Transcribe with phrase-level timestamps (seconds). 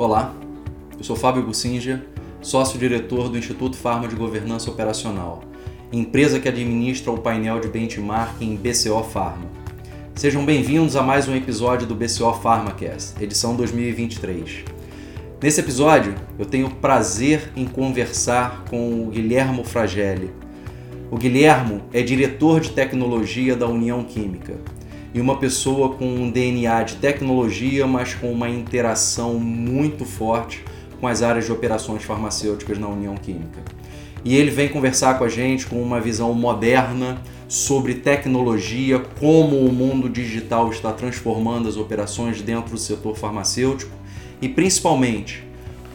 [0.00, 0.34] Olá,
[0.96, 2.00] eu sou Fábio Bussinger,
[2.40, 5.44] sócio-diretor do Instituto Farma de Governança Operacional,
[5.92, 9.44] empresa que administra o painel de benchmarking BCO Pharma.
[10.14, 14.64] Sejam bem-vindos a mais um episódio do BCO PharmaCast, edição 2023.
[15.42, 20.30] Nesse episódio, eu tenho prazer em conversar com o Guilhermo Fragelli.
[21.10, 24.54] O Guilhermo é diretor de tecnologia da União Química
[25.12, 30.64] e uma pessoa com um DNA de tecnologia, mas com uma interação muito forte
[31.00, 33.60] com as áreas de operações farmacêuticas na União Química.
[34.24, 39.72] E ele vem conversar com a gente com uma visão moderna sobre tecnologia, como o
[39.72, 43.92] mundo digital está transformando as operações dentro do setor farmacêutico
[44.40, 45.42] e principalmente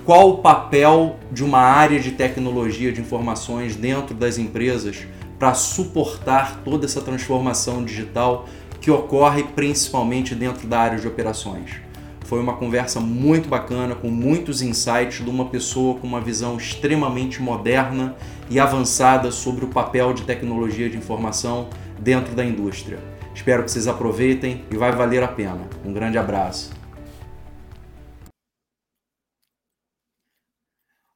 [0.04, 5.06] qual o papel de uma área de tecnologia de informações dentro das empresas
[5.40, 8.48] para suportar toda essa transformação digital
[8.86, 11.82] que ocorre principalmente dentro da área de operações.
[12.24, 17.42] Foi uma conversa muito bacana, com muitos insights de uma pessoa com uma visão extremamente
[17.42, 18.16] moderna
[18.48, 23.00] e avançada sobre o papel de tecnologia de informação dentro da indústria.
[23.34, 25.68] Espero que vocês aproveitem e vai valer a pena.
[25.84, 26.72] Um grande abraço.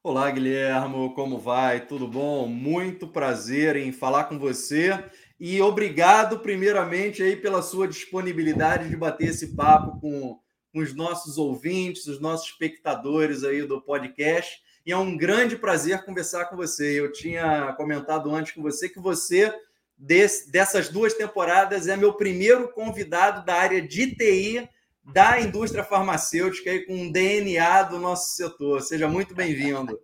[0.02, 1.82] Olá, Guilhermo, como vai?
[1.82, 2.48] Tudo bom?
[2.48, 4.98] Muito prazer em falar com você
[5.40, 10.38] e obrigado, primeiramente, aí pela sua disponibilidade de bater esse papo com,
[10.74, 14.62] com os nossos ouvintes, os nossos espectadores aí do podcast.
[14.86, 17.00] E é um grande prazer conversar com você.
[17.00, 19.54] Eu tinha comentado antes com você que você,
[19.98, 24.68] desse, dessas duas temporadas, é meu primeiro convidado da área de TI
[25.14, 28.82] da indústria farmacêutica aí com um DNA do nosso setor.
[28.82, 29.98] Seja muito bem-vindo.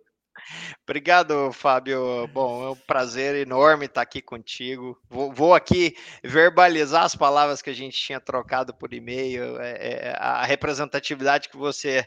[0.84, 2.26] Obrigado, Fábio.
[2.28, 4.98] Bom, é um prazer enorme estar aqui contigo.
[5.08, 10.16] Vou, vou aqui verbalizar as palavras que a gente tinha trocado por e-mail, é, é,
[10.18, 12.04] a representatividade que você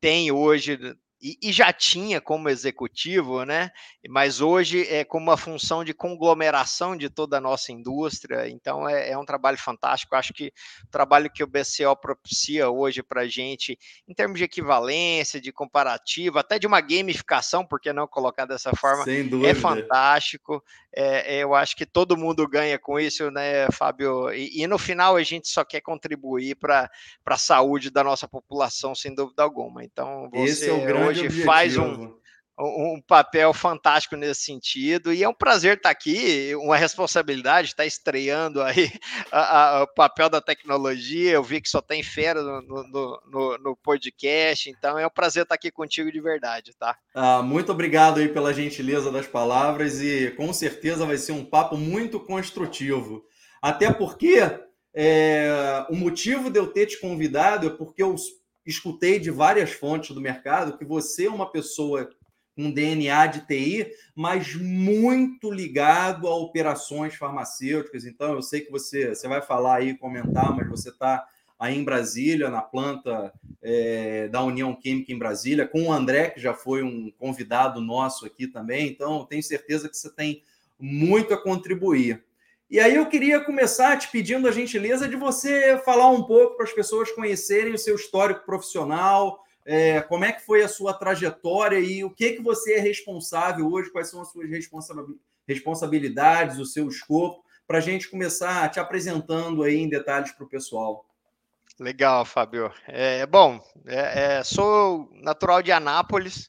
[0.00, 0.78] tem hoje
[1.22, 3.70] e, e, já tinha como executivo, né?
[4.08, 8.48] Mas hoje é como uma função de conglomeração de toda a nossa indústria.
[8.48, 10.16] Então é, é um trabalho fantástico.
[10.16, 10.52] Acho que
[10.84, 15.52] o trabalho que o BCO propicia hoje para a gente, em termos de equivalência, de
[15.52, 19.04] comparativo, até de uma gamificação, por que não colocar dessa forma,
[19.46, 20.62] é fantástico.
[20.92, 24.32] É, eu acho que todo mundo ganha com isso, né, Fábio?
[24.32, 26.90] E, e no final a gente só quer contribuir para
[27.26, 29.84] a saúde da nossa população, sem dúvida alguma.
[29.84, 32.14] Então, você Esse é o grande hoje faz um,
[32.60, 38.62] um papel fantástico nesse sentido e é um prazer estar aqui, uma responsabilidade, estar estreando
[38.62, 38.92] aí
[39.32, 41.32] a, a, o papel da tecnologia.
[41.32, 45.44] Eu vi que só tem fera no, no, no, no, podcast, então é um prazer
[45.44, 46.96] estar aqui contigo de verdade, tá?
[47.14, 51.76] Ah, muito obrigado aí pela gentileza das palavras e com certeza vai ser um papo
[51.76, 53.24] muito construtivo.
[53.62, 54.38] Até porque
[54.94, 58.14] é, o motivo de eu ter te convidado é porque eu
[58.70, 62.08] escutei de várias fontes do mercado que você é uma pessoa
[62.56, 68.04] com DNA de TI, mas muito ligado a operações farmacêuticas.
[68.04, 71.26] Então, eu sei que você, você vai falar aí, comentar, mas você está
[71.58, 73.32] aí em Brasília, na planta
[73.62, 78.26] é, da União Química em Brasília, com o André, que já foi um convidado nosso
[78.26, 78.88] aqui também.
[78.88, 80.42] Então, tenho certeza que você tem
[80.78, 82.24] muito a contribuir.
[82.70, 86.64] E aí eu queria começar te pedindo a gentileza de você falar um pouco para
[86.64, 91.80] as pessoas conhecerem o seu histórico profissional, é, como é que foi a sua trajetória
[91.80, 94.48] e o que que você é responsável hoje, quais são as suas
[95.48, 100.48] responsabilidades, o seu escopo, para a gente começar te apresentando aí em detalhes para o
[100.48, 101.04] pessoal.
[101.80, 102.70] Legal, Fábio.
[102.86, 106.48] É, bom, é, é, sou natural de Anápolis,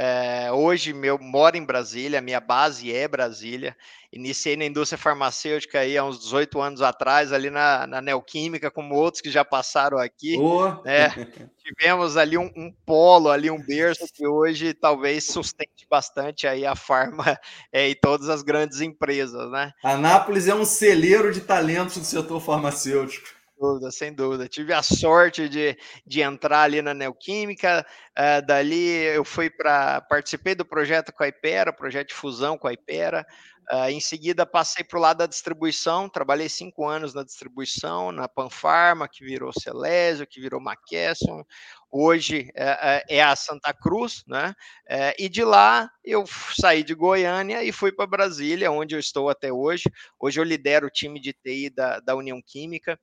[0.00, 3.76] é, hoje eu moro em Brasília, minha base é Brasília.
[4.12, 8.94] Iniciei na indústria farmacêutica aí há uns 18 anos atrás, ali na, na Neoquímica, como
[8.94, 10.38] outros que já passaram aqui.
[10.38, 10.70] Oh.
[11.58, 16.76] Tivemos ali um, um, polo, ali um berço que hoje talvez sustente bastante aí a
[16.76, 17.36] farma
[17.72, 19.72] é, e todas as grandes empresas, né?
[19.82, 24.48] Anápolis é um celeiro de talentos do setor farmacêutico dúvida, sem dúvida.
[24.48, 25.76] Tive a sorte de,
[26.06, 27.84] de entrar ali na Neoquímica,
[28.16, 30.00] uh, dali eu fui para.
[30.02, 33.26] participei do projeto com a Ipera, projeto de fusão com a Ipera.
[33.70, 38.26] Uh, em seguida, passei para o lado da distribuição, trabalhei cinco anos na distribuição, na
[38.26, 41.44] Panfarma, que virou Celésio, que virou McKesson,
[41.90, 44.54] hoje é, é, é, a Santa Cruz, né?
[44.88, 46.24] É, e de lá eu
[46.58, 49.84] saí de Goiânia e fui para Brasília, onde eu estou até hoje.
[50.18, 52.98] Hoje eu lidero o time de TI da, da União Química.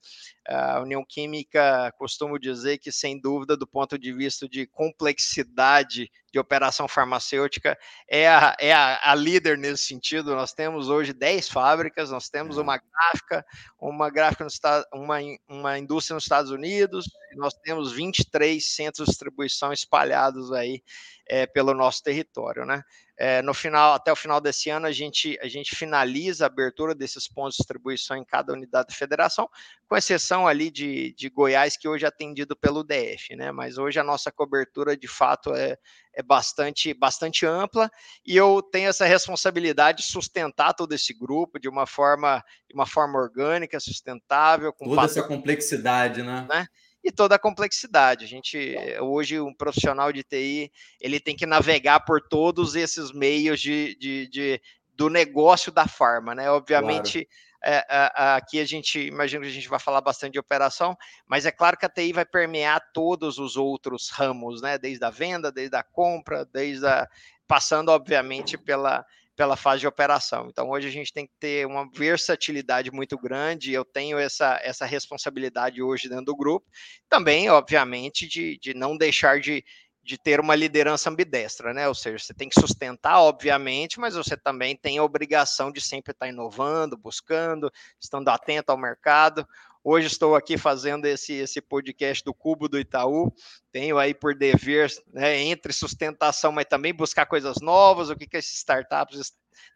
[0.48, 6.40] A União Química, costumo dizer que, sem dúvida, do ponto de vista de complexidade de
[6.40, 7.80] operação farmacêutica
[8.10, 10.36] é a, é a, a líder nesse sentido.
[10.36, 12.62] Nós temos hoje 10 fábricas, nós temos é.
[12.62, 13.46] uma gráfica,
[13.80, 17.06] uma gráfica no estado, uma, uma indústria nos Estados Unidos,
[17.38, 20.84] nós temos 23 centros de distribuição espalhados aí
[21.26, 22.84] é, pelo nosso território, né?
[23.18, 26.94] É, no final, até o final desse ano, a gente, a gente finaliza a abertura
[26.94, 29.50] desses pontos de distribuição em cada unidade da federação,
[29.88, 33.52] com exceção ali de, de Goiás, que hoje é atendido pelo DF, né?
[33.54, 35.78] Mas hoje a nossa cobertura de fato é,
[36.14, 37.90] é bastante, bastante ampla
[38.26, 42.86] e eu tenho essa responsabilidade de sustentar todo esse grupo de uma forma, de uma
[42.86, 44.74] forma orgânica, sustentável.
[44.74, 46.46] Com Toda essa complexidade, né?
[46.50, 46.68] né?
[47.06, 48.26] E toda a complexidade.
[48.26, 53.62] A gente hoje um profissional de TI ele tem que navegar por todos esses meios
[53.62, 54.62] de, de, de
[54.92, 56.50] do negócio da farma, né?
[56.50, 57.46] Obviamente claro.
[57.68, 60.96] É, aqui a gente imagina que a gente vai falar bastante de operação,
[61.28, 64.78] mas é claro que a TI vai permear todos os outros ramos, né?
[64.78, 67.08] Desde a venda, desde a compra, desde a
[67.48, 69.06] passando obviamente pela
[69.36, 70.48] pela fase de operação.
[70.50, 73.74] Então, hoje a gente tem que ter uma versatilidade muito grande.
[73.74, 76.66] Eu tenho essa, essa responsabilidade hoje dentro do grupo.
[77.10, 79.64] Também, obviamente, de, de não deixar de,
[80.02, 81.88] de ter uma liderança ambidestra, né?
[81.88, 86.12] Ou seja, você tem que sustentar, obviamente, mas você também tem a obrigação de sempre
[86.12, 89.46] estar inovando, buscando, estando atento ao mercado.
[89.88, 93.32] Hoje estou aqui fazendo esse, esse podcast do Cubo do Itaú.
[93.72, 98.36] Tenho aí por dever, né, entre sustentação, mas também buscar coisas novas, o que, que
[98.36, 99.32] esses startups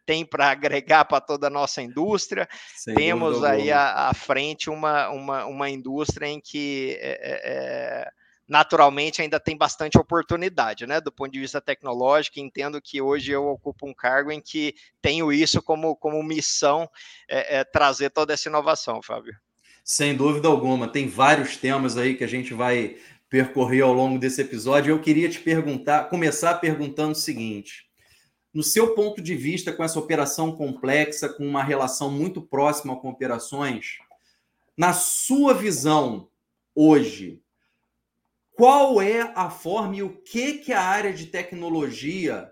[0.08, 2.50] têm para agregar para toda a nossa indústria.
[2.76, 8.12] Sem Temos aí à, à, frente uma, uma, uma indústria em que é, é, é,
[8.48, 11.00] naturalmente ainda tem bastante oportunidade, né?
[11.00, 14.74] Do ponto de vista tecnológico, entendo que hoje eu ocupo um cargo em que
[15.04, 16.90] tenho isso como, como missão
[17.30, 19.38] é, é, trazer toda essa inovação, Fábio.
[19.84, 20.88] Sem dúvida alguma.
[20.88, 22.98] Tem vários temas aí que a gente vai
[23.30, 24.92] percorrer ao longo desse episódio.
[24.92, 27.90] Eu queria te perguntar, começar perguntando o seguinte:
[28.54, 33.10] no seu ponto de vista, com essa operação complexa, com uma relação muito próxima com
[33.10, 34.00] operações,
[34.76, 36.30] na sua visão
[36.74, 37.42] hoje,
[38.54, 42.52] qual é a forma e o que que a área de tecnologia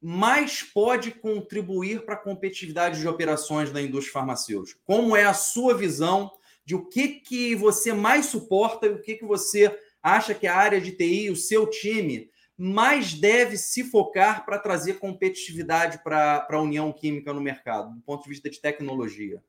[0.00, 4.80] mais pode contribuir para a competitividade de operações da indústria farmacêutica?
[4.84, 6.30] Como é a sua visão
[6.68, 10.54] de o que, que você mais suporta e o que, que você acha que a
[10.54, 12.28] área de TI, o seu time,
[12.58, 18.24] mais deve se focar para trazer competitividade para a União Química no mercado, do ponto
[18.24, 19.42] de vista de tecnologia?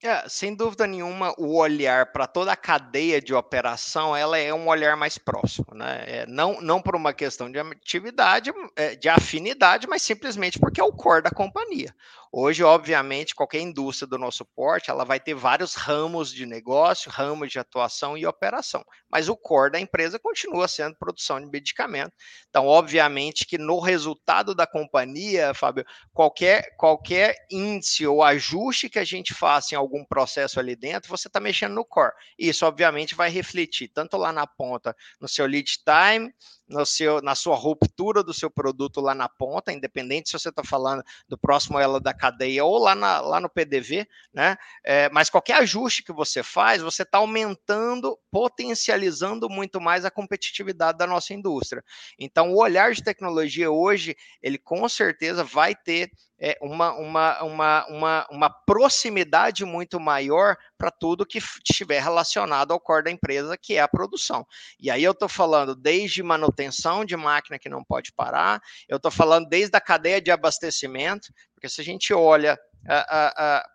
[0.00, 4.68] É, sem dúvida nenhuma, o olhar para toda a cadeia de operação, ela é um
[4.68, 6.04] olhar mais próximo, né?
[6.06, 10.84] É, não, não por uma questão de atividade, é, de afinidade, mas simplesmente porque é
[10.84, 11.92] o core da companhia.
[12.36, 17.52] Hoje, obviamente, qualquer indústria do nosso porte, ela vai ter vários ramos de negócio, ramos
[17.52, 22.10] de atuação e operação, mas o core da empresa continua sendo produção de medicamento.
[22.50, 29.04] Então, obviamente que no resultado da companhia, Fábio, qualquer, qualquer índice ou ajuste que a
[29.04, 32.14] gente faça em algum processo ali dentro, você está mexendo no core.
[32.36, 36.34] Isso, obviamente, vai refletir tanto lá na ponta, no seu lead time,
[36.68, 40.64] no seu, na sua ruptura do seu produto lá na ponta, independente se você está
[40.64, 44.56] falando do próximo ela da cadeia ou lá, na, lá no PDV, né?
[44.82, 50.98] É, mas qualquer ajuste que você faz, você está aumentando, potencializando muito mais a competitividade
[50.98, 51.84] da nossa indústria.
[52.18, 57.86] Então, o olhar de tecnologia hoje, ele com certeza vai ter é, uma, uma, uma,
[57.86, 63.74] uma, uma proximidade muito maior para tudo que estiver relacionado ao core da empresa, que
[63.74, 64.46] é a produção.
[64.78, 69.10] E aí eu estou falando desde manutenção de máquina que não pode parar, eu estou
[69.10, 72.58] falando desde a cadeia de abastecimento, porque se a gente olha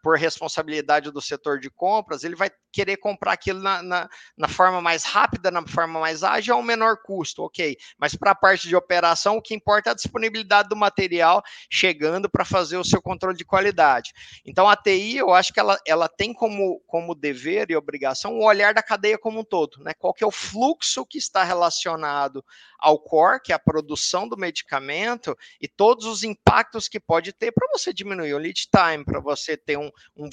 [0.03, 4.81] por responsabilidade do setor de compras, ele vai querer comprar aquilo na, na, na, forma
[4.81, 7.75] mais rápida, na forma mais ágil, ao menor custo, ok.
[7.97, 12.29] Mas para a parte de operação, o que importa é a disponibilidade do material chegando
[12.29, 14.13] para fazer o seu controle de qualidade.
[14.45, 18.45] Então, a TI, eu acho que ela, ela tem como, como dever e obrigação o
[18.45, 19.93] olhar da cadeia como um todo, né?
[19.97, 22.43] Qual que é o fluxo que está relacionado
[22.79, 27.51] ao core, que é a produção do medicamento, e todos os impactos que pode ter
[27.51, 30.29] para você diminuir o lead time, para você ter um, um,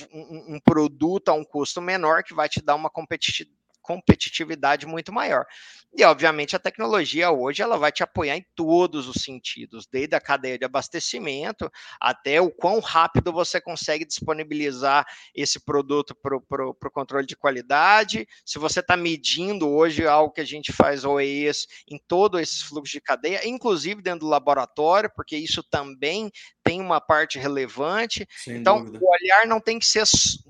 [0.54, 3.65] um, produto a um custo menor que vai te dar uma competitividade
[4.86, 5.44] muito maior.
[5.98, 10.20] E, obviamente, a tecnologia hoje ela vai te apoiar em todos os sentidos, desde a
[10.20, 17.26] cadeia de abastecimento até o quão rápido você consegue disponibilizar esse produto para o controle
[17.26, 18.26] de qualidade.
[18.44, 22.92] Se você está medindo hoje algo que a gente faz OES em todo esse fluxo
[22.92, 26.30] de cadeia, inclusive dentro do laboratório, porque isso também
[26.66, 28.28] tem uma parte relevante.
[28.36, 29.04] Sem então, dúvida.
[29.04, 30.04] o olhar não tem que ser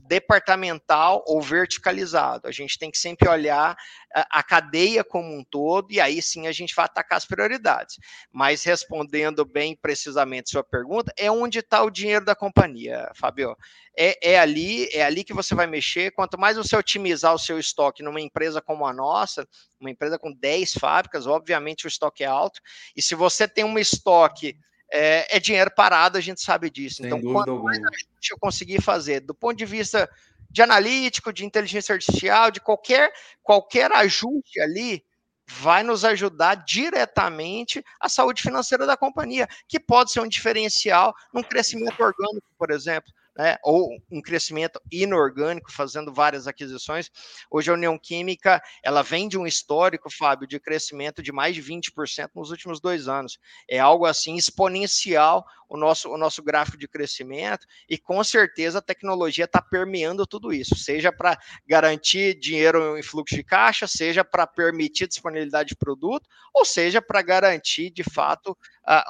[0.09, 2.49] departamental ou verticalizado.
[2.49, 3.77] A gente tem que sempre olhar
[4.15, 7.99] a, a cadeia como um todo e aí sim a gente vai atacar as prioridades.
[8.33, 13.55] Mas respondendo bem precisamente sua pergunta, é onde está o dinheiro da companhia, Fabio.
[13.99, 16.13] É, é, ali, é ali que você vai mexer.
[16.13, 19.47] Quanto mais você otimizar o seu estoque numa empresa como a nossa,
[19.79, 22.61] uma empresa com 10 fábricas, obviamente o estoque é alto.
[22.97, 24.57] E se você tem um estoque
[24.93, 26.97] é, é, dinheiro parado, a gente sabe disso.
[26.97, 30.09] Sem então, quanto mais a gente eu conseguir fazer, do ponto de vista
[30.51, 33.13] de analítico, de inteligência artificial, de qualquer,
[33.43, 35.05] qualquer ajuste ali,
[35.49, 41.43] vai nos ajudar diretamente a saúde financeira da companhia, que pode ser um diferencial num
[41.43, 47.11] crescimento orgânico, por exemplo né, ou um crescimento inorgânico, fazendo várias aquisições.
[47.51, 51.63] Hoje a União Química ela vem de um histórico, Fábio, de crescimento de mais de
[51.63, 53.39] 20% nos últimos dois anos.
[53.69, 58.83] É algo assim exponencial o nosso, o nosso gráfico de crescimento, e com certeza a
[58.83, 64.47] tecnologia está permeando tudo isso, seja para garantir dinheiro em fluxo de caixa, seja para
[64.47, 68.57] permitir disponibilidade de produto, ou seja para garantir de fato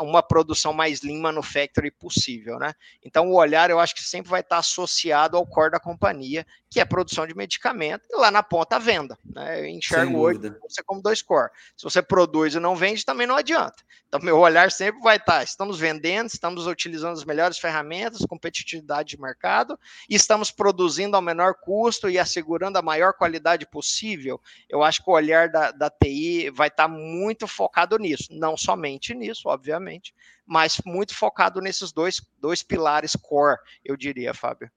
[0.01, 2.73] uma produção mais lean manufacturing possível, né?
[3.05, 6.81] Então o olhar eu acho que sempre vai estar associado ao core da companhia, que
[6.81, 9.19] é a produção de medicamento, e lá na ponta a venda.
[9.23, 9.61] Né?
[9.61, 11.51] Eu enxergo hoje você como dois core.
[11.77, 13.77] Se você produz e não vende, também não adianta.
[14.09, 19.21] Então meu olhar sempre vai estar, estamos vendendo, estamos utilizando as melhores ferramentas, competitividade de
[19.21, 24.41] mercado, e estamos produzindo ao menor custo e assegurando a maior qualidade possível.
[24.69, 29.15] Eu acho que o olhar da, da TI vai estar muito focado nisso, não somente
[29.15, 30.15] nisso, obviamente,
[30.47, 34.71] mas muito focado nesses dois, dois pilares core, eu diria, Fábio.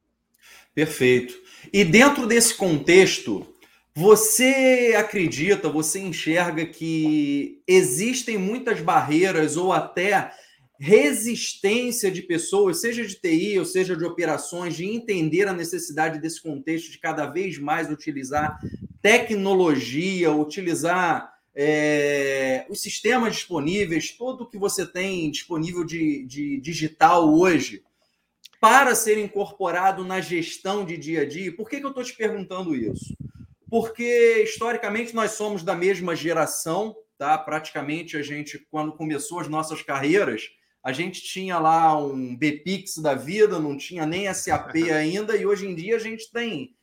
[0.74, 1.36] Perfeito.
[1.72, 3.46] E dentro desse contexto,
[3.94, 10.32] você acredita, você enxerga que existem muitas barreiras ou até
[10.80, 16.42] resistência de pessoas, seja de TI ou seja de operações, de entender a necessidade desse
[16.42, 18.58] contexto de cada vez mais utilizar
[19.02, 27.84] tecnologia, utilizar é, os sistemas disponíveis, tudo que você tem disponível de, de digital hoje,
[28.62, 31.54] para ser incorporado na gestão de dia a dia.
[31.54, 33.18] Por que, que eu estou te perguntando isso?
[33.70, 37.38] Porque, historicamente, nós somos da mesma geração, tá?
[37.38, 40.50] Praticamente, a gente, quando começou as nossas carreiras,
[40.84, 45.68] a gente tinha lá um BPix da vida, não tinha nem SAP ainda, e hoje
[45.68, 46.76] em dia a gente tem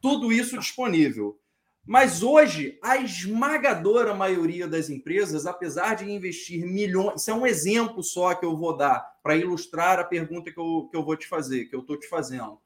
[0.00, 1.38] tudo isso disponível.
[1.86, 8.02] Mas hoje, a esmagadora maioria das empresas, apesar de investir milhões, isso é um exemplo
[8.02, 11.26] só que eu vou dar para ilustrar a pergunta que eu, que eu vou te
[11.26, 12.58] fazer, que eu estou te fazendo.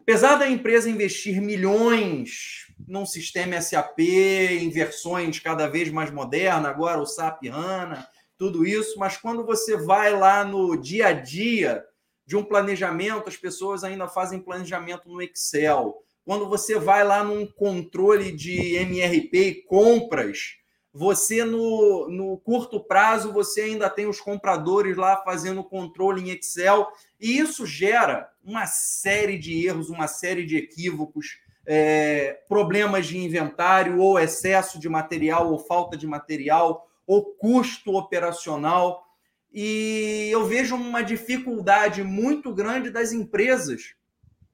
[0.00, 7.00] Apesar da empresa investir milhões num sistema SAP, em versões cada vez mais modernas, agora
[7.00, 8.08] o SAP HANA,
[8.42, 11.84] tudo isso, mas quando você vai lá no dia a dia
[12.26, 16.02] de um planejamento, as pessoas ainda fazem planejamento no Excel.
[16.24, 20.56] Quando você vai lá num controle de MRP e compras,
[20.92, 26.88] você no, no curto prazo você ainda tem os compradores lá fazendo controle em Excel
[27.20, 34.00] e isso gera uma série de erros, uma série de equívocos, é, problemas de inventário
[34.00, 39.06] ou excesso de material ou falta de material ou custo operacional
[39.52, 43.94] e eu vejo uma dificuldade muito grande das empresas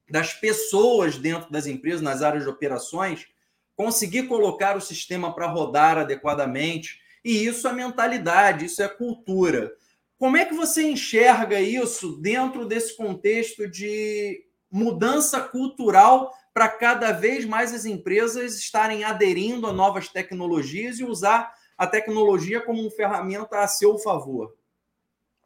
[0.09, 3.27] das pessoas dentro das empresas, nas áreas de operações,
[3.75, 6.99] conseguir colocar o sistema para rodar adequadamente.
[7.23, 9.71] E isso é mentalidade, isso é cultura.
[10.17, 17.45] Como é que você enxerga isso dentro desse contexto de mudança cultural para cada vez
[17.45, 23.59] mais as empresas estarem aderindo a novas tecnologias e usar a tecnologia como uma ferramenta
[23.59, 24.53] a seu favor?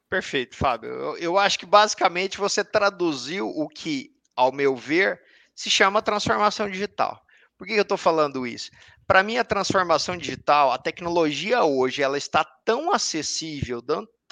[0.09, 0.89] Perfeito, Fábio.
[0.89, 5.21] Eu, eu acho que basicamente você traduziu o que ao meu ver,
[5.55, 7.21] se chama transformação digital.
[7.57, 8.71] Por que eu estou falando isso?
[9.05, 13.81] Para mim, a transformação digital, a tecnologia hoje, ela está tão acessível,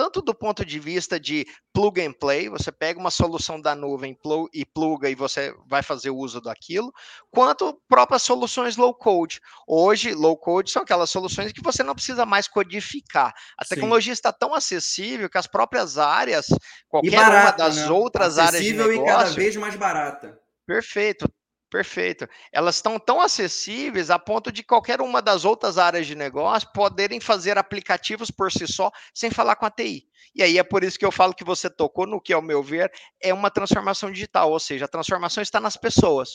[0.01, 4.17] tanto do ponto de vista de plug and play, você pega uma solução da nuvem
[4.51, 6.91] e pluga e você vai fazer uso daquilo,
[7.29, 9.39] quanto próprias soluções low code.
[9.67, 13.31] Hoje, low code são aquelas soluções que você não precisa mais codificar.
[13.55, 14.17] A tecnologia Sim.
[14.17, 16.47] está tão acessível que as próprias áreas,
[16.89, 17.91] qualquer uma das né?
[17.91, 19.03] outras acessível áreas de negócio...
[19.03, 20.39] e cada vez mais barata.
[20.65, 21.31] Perfeito.
[21.71, 22.27] Perfeito.
[22.51, 27.21] Elas estão tão acessíveis a ponto de qualquer uma das outras áreas de negócio poderem
[27.21, 30.05] fazer aplicativos por si só, sem falar com a TI.
[30.35, 32.61] E aí é por isso que eu falo que você tocou no que, ao meu
[32.61, 32.91] ver,
[33.23, 36.31] é uma transformação digital, ou seja, a transformação está nas pessoas.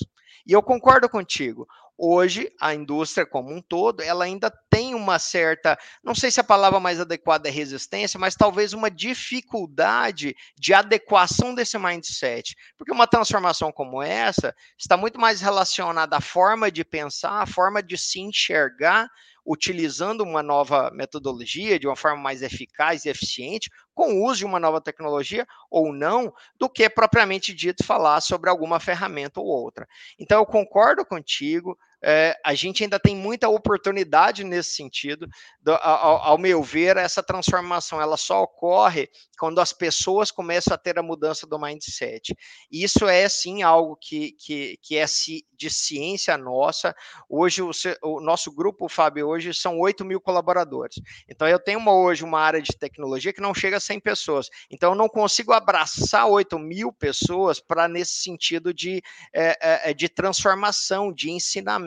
[0.46, 1.68] E eu concordo contigo.
[1.98, 6.44] Hoje a indústria como um todo, ela ainda tem uma certa, não sei se a
[6.44, 12.54] palavra mais adequada é resistência, mas talvez uma dificuldade de adequação desse mindset.
[12.76, 17.82] Porque uma transformação como essa está muito mais relacionada à forma de pensar, à forma
[17.82, 19.08] de se enxergar
[19.46, 24.44] utilizando uma nova metodologia de uma forma mais eficaz e eficiente, com o uso de
[24.44, 29.86] uma nova tecnologia ou não, do que propriamente dito falar sobre alguma ferramenta ou outra.
[30.18, 35.26] Então, eu concordo contigo, é, a gente ainda tem muita oportunidade nesse sentido.
[35.60, 40.78] Do, ao, ao, meu ver, essa transformação ela só ocorre quando as pessoas começam a
[40.78, 42.34] ter a mudança do mindset.
[42.70, 45.04] Isso é sim algo que, que, que é
[45.52, 46.94] de ciência nossa.
[47.28, 47.70] Hoje, o,
[48.02, 50.96] o nosso grupo, Fábio, hoje são 8 mil colaboradores.
[51.28, 54.48] Então, eu tenho uma, hoje uma área de tecnologia que não chega a 100 pessoas.
[54.70, 60.08] Então, eu não consigo abraçar 8 mil pessoas para nesse sentido de, é, é, de
[60.08, 61.85] transformação, de ensinamento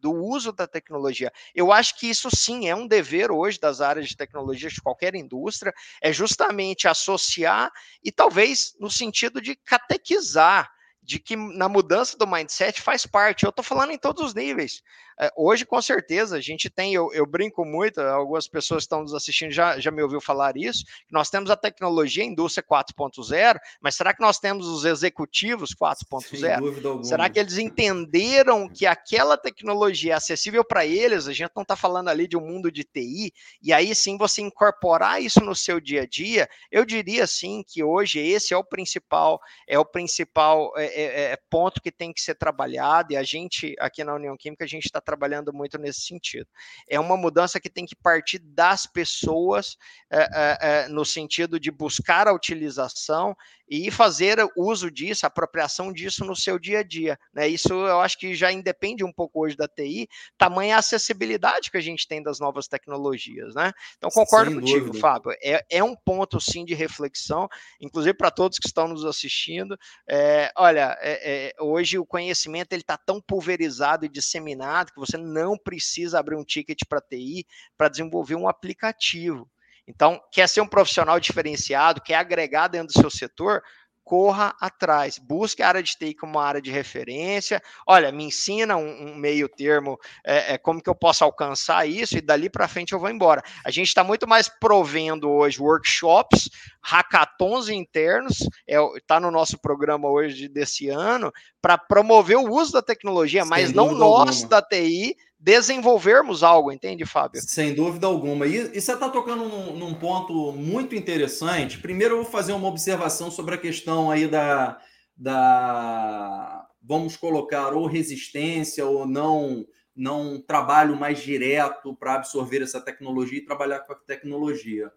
[0.00, 1.32] do uso da tecnologia.
[1.54, 5.14] Eu acho que isso sim é um dever hoje das áreas de tecnologia de qualquer
[5.14, 7.70] indústria, é justamente associar
[8.04, 10.70] e talvez no sentido de catequizar
[11.02, 13.44] de que na mudança do mindset faz parte.
[13.44, 14.82] Eu estou falando em todos os níveis.
[15.18, 19.02] É, hoje, com certeza, a gente tem, eu, eu, brinco muito, algumas pessoas que estão
[19.02, 23.58] nos assistindo já, já me ouviu falar isso, nós temos a tecnologia a indústria 4.0,
[23.80, 27.02] mas será que nós temos os executivos 4.0?
[27.02, 31.26] Será que eles entenderam que aquela tecnologia é acessível para eles?
[31.26, 33.32] A gente não está falando ali de um mundo de TI,
[33.62, 37.82] e aí sim você incorporar isso no seu dia a dia, eu diria sim que
[37.82, 42.20] hoje esse é o principal, é o principal é, é, é ponto que tem que
[42.20, 46.00] ser trabalhado, e a gente aqui na União Química, a gente está trabalhando muito nesse
[46.00, 46.48] sentido.
[46.88, 49.78] É uma mudança que tem que partir das pessoas,
[50.10, 53.34] é, é, no sentido de buscar a utilização
[53.68, 57.18] e fazer uso disso, apropriação disso no seu dia a dia.
[57.32, 57.48] Né?
[57.48, 60.08] Isso eu acho que já independe um pouco hoje da TI,
[60.38, 63.54] tamanha acessibilidade que a gente tem das novas tecnologias.
[63.54, 63.72] Né?
[63.96, 64.98] Então, concordo Sem contigo, dúvida.
[65.00, 65.32] Fábio.
[65.42, 67.48] É, é um ponto, sim, de reflexão,
[67.80, 69.76] inclusive para todos que estão nos assistindo.
[70.08, 75.16] É, olha, é, é hoje o conhecimento ele está tão pulverizado e disseminado que você
[75.16, 77.46] não precisa abrir um ticket para TI
[77.76, 79.48] para desenvolver um aplicativo.
[79.86, 83.62] Então, quer ser um profissional diferenciado, quer agregar dentro do seu setor,
[84.06, 87.60] corra atrás, busque a área de TI como uma área de referência.
[87.84, 92.16] Olha, me ensina um, um meio termo, é, é, como que eu posso alcançar isso
[92.16, 93.42] e dali para frente eu vou embora.
[93.64, 96.48] A gente está muito mais provendo hoje workshops,
[96.80, 102.74] hackathons internos, está é, tá no nosso programa hoje desse ano, para promover o uso
[102.74, 104.48] da tecnologia, Sem mas não nós alguma.
[104.50, 107.40] da TI desenvolvermos algo, entende, Fábio?
[107.42, 108.46] Sem dúvida alguma.
[108.46, 111.78] E, e você está tocando num, num, ponto muito interessante.
[111.78, 114.78] Primeiro, eu vou fazer uma observação sobre a questão aí da,
[115.16, 123.38] da vamos colocar, ou resistência ou não, não trabalho mais direto para absorver essa tecnologia
[123.38, 124.90] e trabalhar com a tecnologia.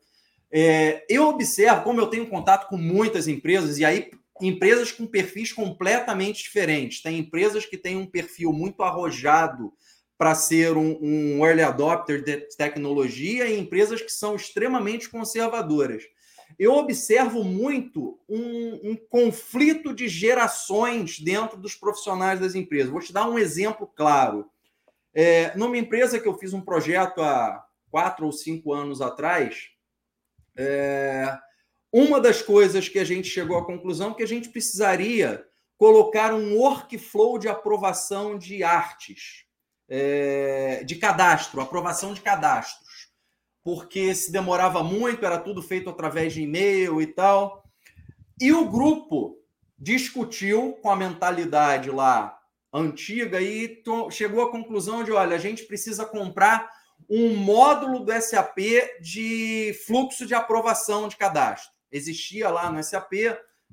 [0.52, 5.52] É, eu observo, como eu tenho contato com muitas empresas, e aí empresas com perfis
[5.52, 7.02] completamente diferentes.
[7.02, 9.74] Tem empresas que têm um perfil muito arrojado
[10.20, 16.04] para ser um, um early adopter de tecnologia e empresas que são extremamente conservadoras.
[16.58, 22.92] Eu observo muito um, um conflito de gerações dentro dos profissionais das empresas.
[22.92, 24.52] Vou te dar um exemplo claro.
[25.14, 29.70] É, numa empresa que eu fiz um projeto há quatro ou cinco anos atrás,
[30.54, 31.34] é,
[31.94, 35.46] uma das coisas que a gente chegou à conclusão é que a gente precisaria
[35.78, 39.48] colocar um workflow de aprovação de artes
[39.90, 43.10] é, de cadastro, aprovação de cadastros,
[43.64, 47.64] porque se demorava muito, era tudo feito através de e-mail e tal.
[48.40, 49.38] E o grupo
[49.78, 52.38] discutiu com a mentalidade lá
[52.72, 56.70] antiga e chegou à conclusão de: olha, a gente precisa comprar
[57.10, 58.58] um módulo do SAP
[59.02, 61.72] de fluxo de aprovação de cadastro.
[61.92, 63.14] Existia lá no SAP,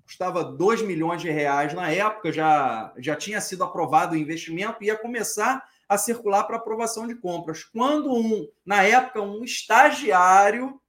[0.05, 4.97] custava 2 milhões de reais na época, já, já tinha sido aprovado o investimento, ia
[4.97, 7.65] começar a circular para aprovação de compras.
[7.65, 10.81] Quando um, na época, um estagiário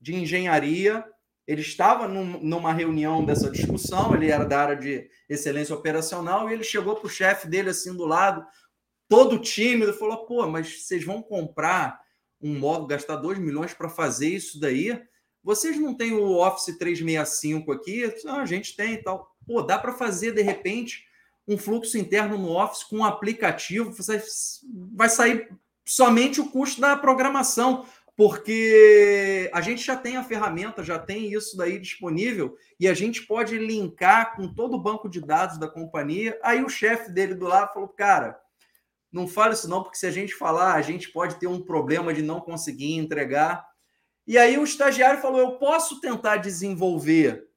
[0.00, 1.04] de engenharia,
[1.46, 6.52] ele estava num, numa reunião dessa discussão, ele era da área de excelência operacional, e
[6.52, 8.46] ele chegou para o chefe dele assim do lado,
[9.08, 11.98] todo tímido, falou: pô, mas vocês vão comprar
[12.40, 15.02] um módulo, gastar 2 milhões para fazer isso daí?
[15.42, 18.12] Vocês não têm o Office 365 aqui?
[18.24, 19.34] Não, a gente tem e tal.
[19.46, 21.07] Pô, dá para fazer de repente
[21.48, 24.22] um fluxo interno no Office com um aplicativo, você
[24.92, 25.48] vai sair
[25.84, 31.56] somente o custo da programação, porque a gente já tem a ferramenta, já tem isso
[31.56, 36.38] daí disponível e a gente pode linkar com todo o banco de dados da companhia.
[36.42, 38.38] Aí o chefe dele do lado falou: Cara,
[39.10, 42.12] não fale isso não, porque se a gente falar, a gente pode ter um problema
[42.12, 43.66] de não conseguir entregar.
[44.26, 47.47] E aí o estagiário falou: eu posso tentar desenvolver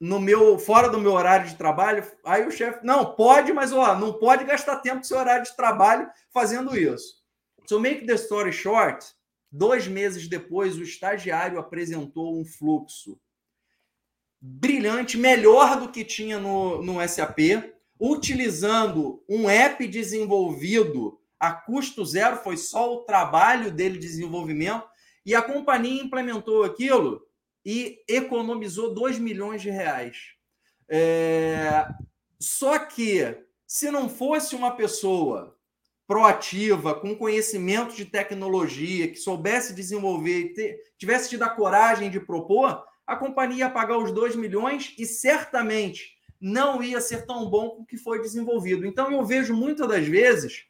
[0.00, 2.02] no meu fora do meu horário de trabalho.
[2.24, 6.08] Aí o chefe, não, pode, mas ó, não pode gastar tempo seu horário de trabalho
[6.32, 7.20] fazendo isso.
[7.66, 9.06] So make the story short,
[9.52, 13.20] dois meses depois o estagiário apresentou um fluxo
[14.40, 17.38] brilhante, melhor do que tinha no, no SAP,
[18.00, 24.88] utilizando um app desenvolvido a custo zero, foi só o trabalho dele de desenvolvimento,
[25.24, 27.22] e a companhia implementou aquilo
[27.64, 30.16] e economizou 2 milhões de reais.
[30.88, 31.86] É...
[32.38, 35.56] Só que, se não fosse uma pessoa
[36.06, 42.84] proativa, com conhecimento de tecnologia, que soubesse desenvolver e tivesse tido a coragem de propor,
[43.06, 47.82] a companhia ia pagar os 2 milhões e certamente não ia ser tão bom com
[47.82, 48.86] o que foi desenvolvido.
[48.86, 50.64] Então, eu vejo muitas das vezes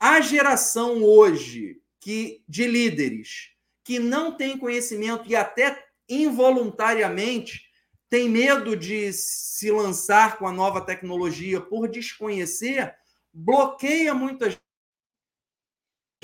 [0.00, 3.50] a geração hoje que de líderes
[3.84, 7.66] que não tem conhecimento e até involuntariamente
[8.08, 12.94] tem medo de se lançar com a nova tecnologia por desconhecer,
[13.32, 14.56] bloqueia muitas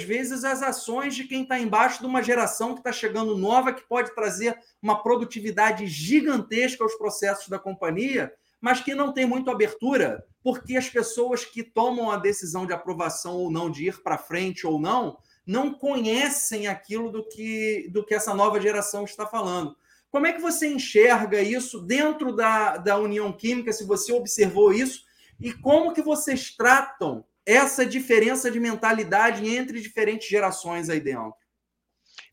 [0.01, 3.87] vezes as ações de quem está embaixo de uma geração que está chegando nova, que
[3.87, 10.25] pode trazer uma produtividade gigantesca aos processos da companhia, mas que não tem muito abertura,
[10.43, 14.67] porque as pessoas que tomam a decisão de aprovação ou não, de ir para frente
[14.67, 19.77] ou não, não conhecem aquilo do que, do que essa nova geração está falando.
[20.11, 25.05] Como é que você enxerga isso dentro da, da União Química, se você observou isso,
[25.41, 31.35] e como que vocês tratam essa diferença de mentalidade entre diferentes gerações aí dentro?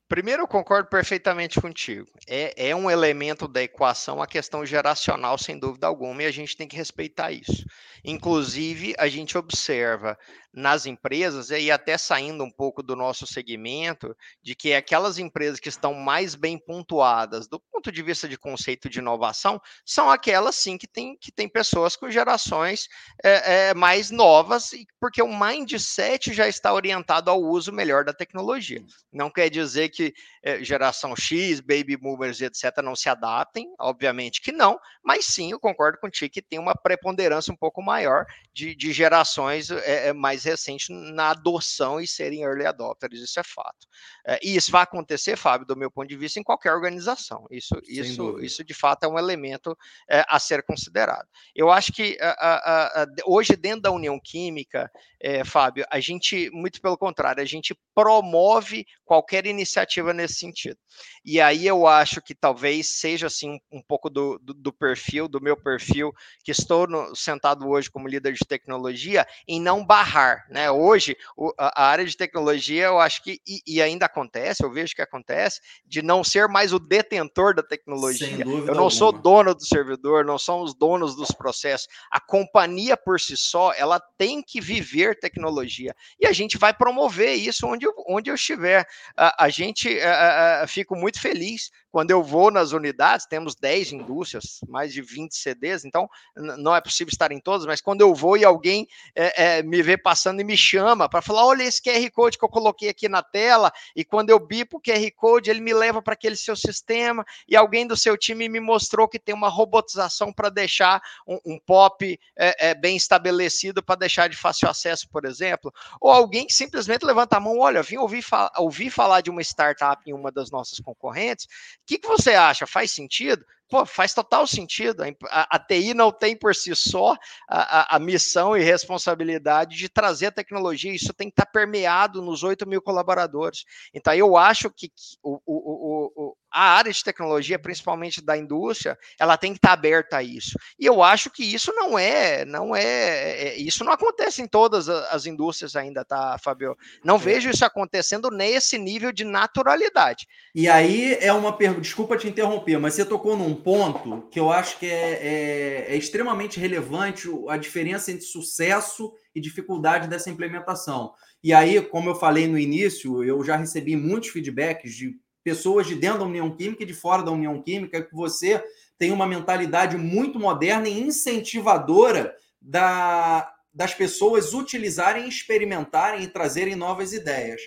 [0.10, 2.08] Primeiro, eu concordo perfeitamente contigo.
[2.28, 6.58] É, é um elemento da equação a questão geracional, sem dúvida alguma, e a gente
[6.58, 7.64] tem que respeitar isso.
[8.04, 10.18] Inclusive, a gente observa
[10.52, 15.70] nas empresas, e até saindo um pouco do nosso segmento, de que aquelas empresas que
[15.70, 20.78] estão mais bem pontuadas do ponto de vista de conceito de inovação são aquelas sim
[20.78, 22.88] que tem, que tem pessoas com gerações
[23.24, 28.84] é, é, mais novas, porque o mindset já está orientado ao uso melhor da tecnologia.
[29.14, 34.52] Não quer dizer que é, geração X, baby boomers, etc., não se adaptem, obviamente que
[34.52, 38.92] não, mas sim, eu concordo contigo que tem uma preponderância um pouco maior de, de
[38.92, 39.70] gerações
[40.16, 43.88] mais mais recente na adoção e serem early adopters, isso é fato.
[44.26, 47.46] É, e isso vai acontecer, Fábio, do meu ponto de vista, em qualquer organização.
[47.52, 49.78] Isso, isso, isso de fato é um elemento
[50.10, 51.28] é, a ser considerado.
[51.54, 54.90] Eu acho que a, a, a, hoje, dentro da União Química,
[55.22, 60.78] é, Fábio, a gente, muito pelo contrário, a gente promove qualquer iniciativa nesse sentido.
[61.26, 65.28] E aí eu acho que talvez seja assim um, um pouco do, do, do, perfil,
[65.28, 70.29] do meu perfil, que estou no, sentado hoje como líder de tecnologia, em não barrar.
[70.50, 70.70] Né?
[70.70, 74.96] Hoje, o, a, área de tecnologia, eu acho que, e, e, ainda acontece, eu vejo
[74.96, 78.42] que acontece, de não ser mais o detentor da tecnologia.
[78.42, 78.92] Eu não alguma.
[78.92, 81.88] sou dono do servidor, não somos donos dos processos.
[82.12, 85.96] A companhia por si só, ela tem que viver tecnologia.
[86.20, 88.86] E a gente vai promover isso onde, onde eu estiver.
[89.16, 93.94] A, a gente a, a, fico muito feliz quando eu vou nas unidades, temos 10
[93.94, 98.14] indústrias, mais de 20 CDs, então não é possível estar em todas, mas quando eu
[98.14, 101.82] vou e alguém é, é, me vê passando e me chama para falar: olha esse
[101.82, 105.50] QR Code que eu coloquei aqui na tela, e quando eu bipo o QR Code,
[105.50, 109.20] ele me leva para aquele seu sistema, e alguém do seu time me mostrou que
[109.20, 114.70] tem uma robotização para deixar um, um POP é, bem estabelecido para deixar de fácil
[114.70, 118.24] acesso, por exemplo, ou alguém que simplesmente levanta a mão: olha, vim ouvir,
[118.58, 121.48] ouvir falar de uma startup em uma das nossas concorrentes
[121.90, 122.68] que, que você acha?
[122.68, 123.46] Faz sentido?
[123.70, 125.04] Pô, faz total sentido.
[125.30, 127.16] A, a TI não tem por si só
[127.48, 130.94] a, a, a, missão e responsabilidade de trazer a tecnologia.
[130.94, 133.64] Isso tem que estar permeado nos 8 mil colaboradores.
[133.94, 139.38] Então, eu acho que o, o, o, a área de tecnologia, principalmente da indústria, ela
[139.38, 140.58] tem que estar aberta a isso.
[140.80, 144.90] E eu acho que isso não é, não é, é isso não acontece em todas
[144.90, 146.76] as indústrias ainda, tá, Fabio?
[147.04, 147.20] Não é.
[147.20, 150.28] vejo isso acontecendo nesse nível de naturalidade.
[150.56, 154.52] E aí é uma pergunta, desculpa te interromper, mas você tocou num ponto que eu
[154.52, 161.14] acho que é, é, é extremamente relevante a diferença entre sucesso e dificuldade dessa implementação.
[161.44, 165.96] E aí, como eu falei no início, eu já recebi muitos feedbacks de pessoas de
[165.96, 168.64] dentro da União Química e de fora da União Química, que você
[168.98, 177.14] tem uma mentalidade muito moderna e incentivadora da, das pessoas utilizarem, experimentarem e trazerem novas
[177.14, 177.62] ideias.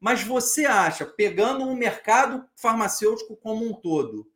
[0.00, 4.26] Mas você acha, pegando o mercado farmacêutico como um todo,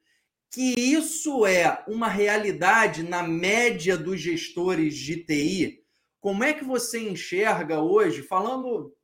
[0.54, 5.84] que isso é uma realidade na média dos gestores de TI?
[6.24, 8.96] como é que você enxerga hoje, falando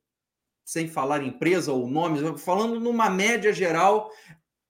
[0.65, 4.09] sem falar empresa ou nomes, falando numa média geral,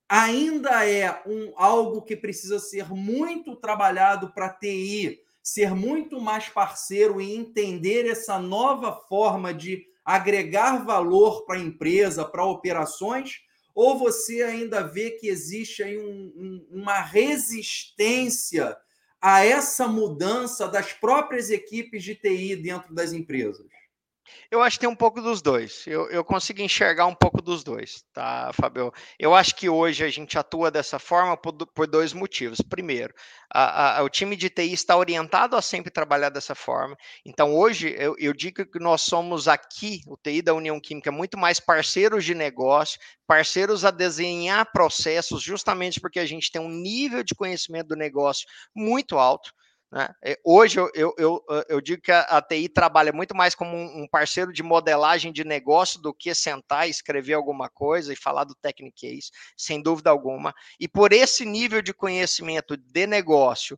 [0.10, 7.22] ainda é um algo que precisa ser muito trabalhado para TI ser muito mais parceiro
[7.22, 13.40] e entender essa nova forma de agregar valor para a empresa, para operações,
[13.74, 18.78] ou você ainda vê que existe aí um, um, uma resistência
[19.22, 23.66] a essa mudança das próprias equipes de TI dentro das empresas?
[24.50, 25.86] Eu acho que tem um pouco dos dois.
[25.88, 28.92] Eu, eu consigo enxergar um pouco dos dois, tá, Fabio?
[29.18, 32.60] Eu acho que hoje a gente atua dessa forma por, por dois motivos.
[32.62, 33.14] Primeiro,
[33.54, 36.98] a, a, o time de TI está orientado a sempre trabalhar dessa forma.
[37.26, 41.38] Então, hoje, eu, eu digo que nós somos aqui, o TI da União Química, muito
[41.38, 47.24] mais parceiros de negócio, parceiros a desenhar processos, justamente porque a gente tem um nível
[47.24, 49.54] de conhecimento do negócio muito alto.
[49.92, 50.08] Né?
[50.24, 54.08] É, hoje eu, eu, eu, eu, digo que a, TI trabalha muito mais como um
[54.08, 58.56] parceiro de modelagem de negócio do que sentar e escrever alguma coisa e falar do
[58.56, 60.54] technique case, sem dúvida alguma.
[60.80, 63.78] E por esse nível de conhecimento de negócio,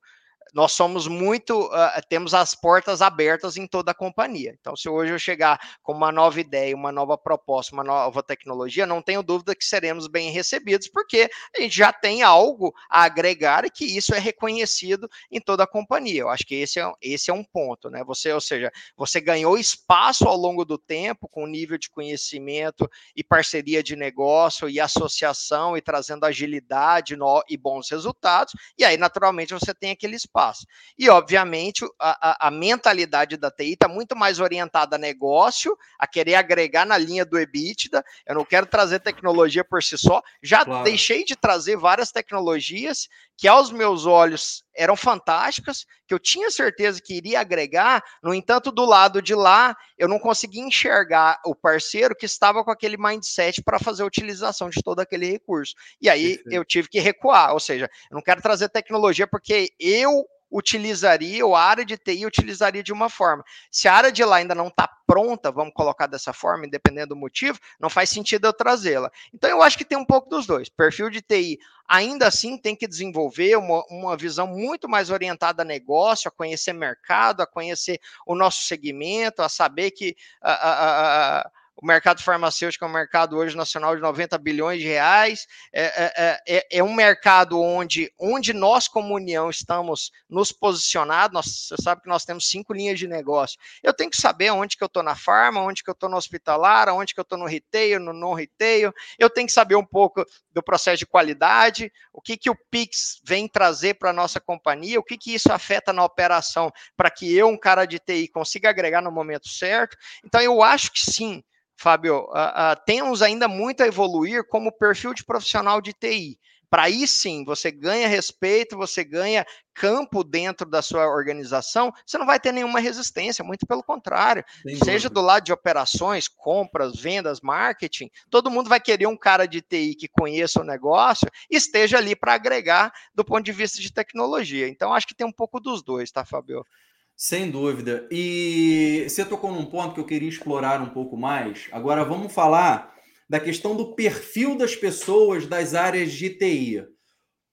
[0.54, 4.56] nós somos muito, uh, temos as portas abertas em toda a companhia.
[4.60, 8.86] Então, se hoje eu chegar com uma nova ideia, uma nova proposta, uma nova tecnologia,
[8.86, 13.66] não tenho dúvida que seremos bem recebidos, porque a gente já tem algo a agregar
[13.66, 16.22] e que isso é reconhecido em toda a companhia.
[16.22, 18.04] Eu acho que esse é, esse é um ponto, né?
[18.04, 23.24] Você, ou seja, você ganhou espaço ao longo do tempo com nível de conhecimento e
[23.24, 29.54] parceria de negócio e associação e trazendo agilidade no, e bons resultados, e aí, naturalmente,
[29.54, 30.66] você tem aquele espaço espaço.
[30.98, 36.06] E, obviamente, a, a, a mentalidade da TI está muito mais orientada a negócio, a
[36.06, 38.04] querer agregar na linha do EBITDA.
[38.28, 40.22] Eu não quero trazer tecnologia por si só.
[40.42, 40.84] Já claro.
[40.84, 47.02] deixei de trazer várias tecnologias que, aos meus olhos, eram fantásticas, que eu tinha certeza
[47.04, 48.04] que iria agregar.
[48.22, 52.72] No entanto, do lado de lá, eu não conseguia enxergar o parceiro que estava com
[52.72, 55.74] aquele mindset para fazer a utilização de todo aquele recurso.
[56.02, 56.52] E aí Perfeito.
[56.52, 61.56] eu tive que recuar, ou seja, eu não quero trazer tecnologia porque eu utilizaria, ou
[61.56, 63.44] a área de TI utilizaria de uma forma.
[63.72, 67.16] Se a área de lá ainda não está pronta, vamos colocar dessa forma, independente do
[67.16, 69.12] motivo, não faz sentido eu trazê-la.
[69.34, 70.70] Então, eu acho que tem um pouco dos dois.
[70.70, 75.66] Perfil de TI ainda assim tem que desenvolver uma, uma visão muito mais orientada a
[75.66, 80.16] negócio, a conhecer mercado, a conhecer o nosso segmento, a saber que.
[80.42, 84.88] A, a, a, o mercado farmacêutico é um mercado hoje nacional de 90 bilhões de
[84.88, 85.48] reais.
[85.74, 91.34] É, é, é, é, um mercado onde, onde nós, como União, estamos nos posicionados.
[91.34, 93.60] Nós, você sabe que nós temos cinco linhas de negócio.
[93.82, 96.16] Eu tenho que saber onde que eu estou na farma, onde que eu estou no
[96.16, 98.94] hospitalar, onde que eu estou no retail, no não retail.
[99.18, 103.20] Eu tenho que saber um pouco do processo de qualidade, o que, que o Pix
[103.26, 107.36] vem trazer para a nossa companhia, o que, que isso afeta na operação para que
[107.36, 109.98] eu, um cara de TI, consiga agregar no momento certo.
[110.24, 111.44] Então, eu acho que sim
[111.78, 116.38] Fábio, uh, uh, temos ainda muito a evoluir como perfil de profissional de TI.
[116.74, 122.26] Para aí sim, você ganha respeito, você ganha campo dentro da sua organização, você não
[122.26, 124.44] vai ter nenhuma resistência, muito pelo contrário.
[124.64, 125.14] Sem seja dúvida.
[125.14, 129.94] do lado de operações, compras, vendas, marketing, todo mundo vai querer um cara de TI
[129.94, 134.68] que conheça o negócio e esteja ali para agregar do ponto de vista de tecnologia.
[134.68, 136.66] Então, acho que tem um pouco dos dois, tá, Fábio?
[137.16, 138.08] Sem dúvida.
[138.12, 141.68] E você tocou num ponto que eu queria explorar um pouco mais.
[141.72, 142.94] Agora vamos falar
[143.30, 146.86] da questão do perfil das pessoas das áreas de TI.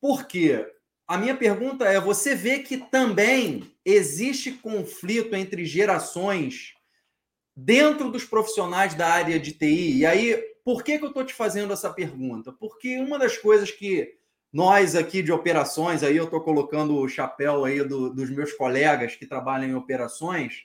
[0.01, 0.66] Por quê?
[1.07, 6.73] A minha pergunta é: você vê que também existe conflito entre gerações
[7.55, 9.99] dentro dos profissionais da área de TI?
[9.99, 12.53] E aí, por que, que eu estou te fazendo essa pergunta?
[12.53, 14.20] Porque uma das coisas que
[14.53, 19.15] nós aqui de operações, aí eu estou colocando o chapéu aí do, dos meus colegas
[19.15, 20.65] que trabalham em operações.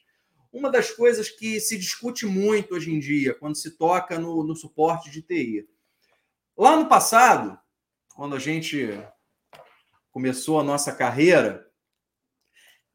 [0.52, 4.56] Uma das coisas que se discute muito hoje em dia, quando se toca no, no
[4.56, 5.67] suporte de TI.
[6.58, 7.60] Lá no passado,
[8.15, 8.89] quando a gente
[10.12, 11.69] começou a nossa carreira,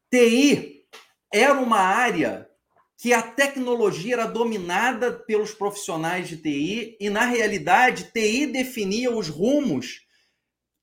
[0.09, 0.87] TI
[1.31, 2.49] era uma área
[2.97, 9.29] que a tecnologia era dominada pelos profissionais de TI e, na realidade, TI definia os
[9.29, 10.05] rumos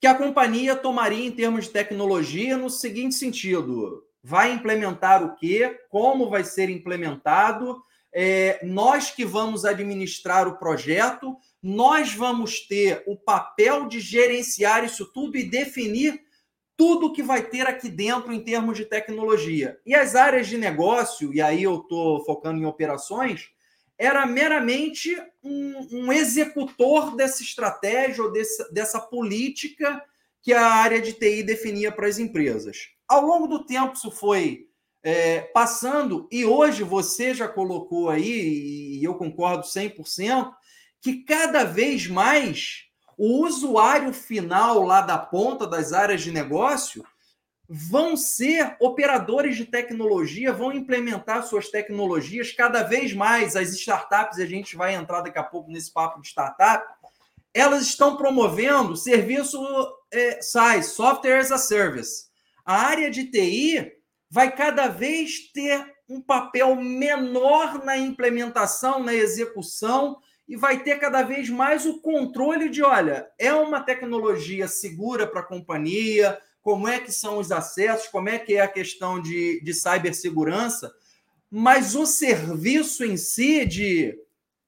[0.00, 5.78] que a companhia tomaria em termos de tecnologia no seguinte sentido: vai implementar o quê?
[5.88, 7.82] Como vai ser implementado?
[8.12, 15.12] É, nós que vamos administrar o projeto, nós vamos ter o papel de gerenciar isso
[15.12, 16.20] tudo e definir
[16.76, 19.78] tudo que vai ter aqui dentro em termos de tecnologia.
[19.84, 23.50] E as áreas de negócio, e aí eu estou focando em operações,
[23.98, 30.00] era meramente um, um executor dessa estratégia ou desse, dessa política
[30.40, 32.90] que a área de TI definia para as empresas.
[33.08, 34.68] Ao longo do tempo, isso foi
[35.02, 40.52] é, passando, e hoje você já colocou aí, e eu concordo 100%,
[41.00, 42.84] que cada vez mais
[43.16, 47.04] o usuário final lá da ponta das áreas de negócio
[47.68, 53.54] vão ser operadores de tecnologia, vão implementar suas tecnologias cada vez mais.
[53.56, 56.86] As startups, a gente vai entrar daqui a pouco nesse papo de startup,
[57.52, 59.58] elas estão promovendo serviço
[60.10, 62.28] é, SaaS, Software as a Service.
[62.64, 63.92] A área de TI
[64.30, 71.22] vai cada vez ter um papel menor na implementação, na execução, e vai ter cada
[71.22, 77.00] vez mais o controle de, olha, é uma tecnologia segura para a companhia, como é
[77.00, 80.92] que são os acessos, como é que é a questão de, de cibersegurança,
[81.50, 84.14] mas o serviço em si de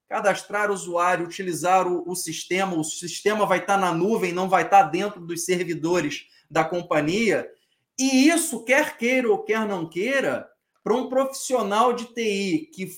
[0.09, 4.63] cadastrar o usuário, utilizar o, o sistema, o sistema vai estar na nuvem, não vai
[4.63, 7.47] estar dentro dos servidores da companhia,
[7.99, 10.49] e isso, quer queira ou quer não queira,
[10.83, 12.89] para um profissional de TI que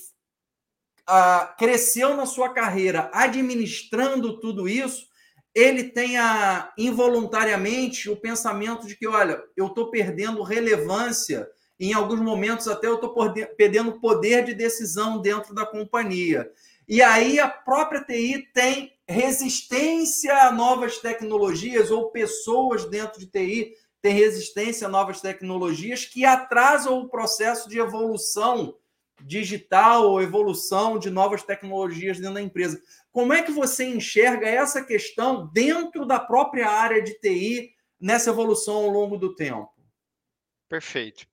[1.06, 5.06] ah, cresceu na sua carreira administrando tudo isso,
[5.54, 12.66] ele tenha involuntariamente o pensamento de que, olha, eu estou perdendo relevância, em alguns momentos
[12.66, 13.14] até eu estou
[13.56, 16.50] perdendo poder de decisão dentro da companhia.
[16.88, 23.74] E aí a própria TI tem resistência a novas tecnologias ou pessoas dentro de TI
[24.04, 28.76] têm resistência a novas tecnologias que atrasam o processo de evolução
[29.22, 32.82] digital ou evolução de novas tecnologias dentro da empresa.
[33.14, 38.74] Como é que você enxerga essa questão dentro da própria área de TI nessa evolução
[38.74, 39.70] ao longo do tempo?
[40.68, 41.24] Perfeito,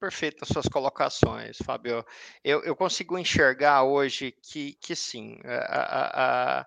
[0.00, 2.02] perfeito nas suas colocações, Fábio.
[2.42, 6.66] Eu, eu consigo enxergar hoje que, que sim, a, a, a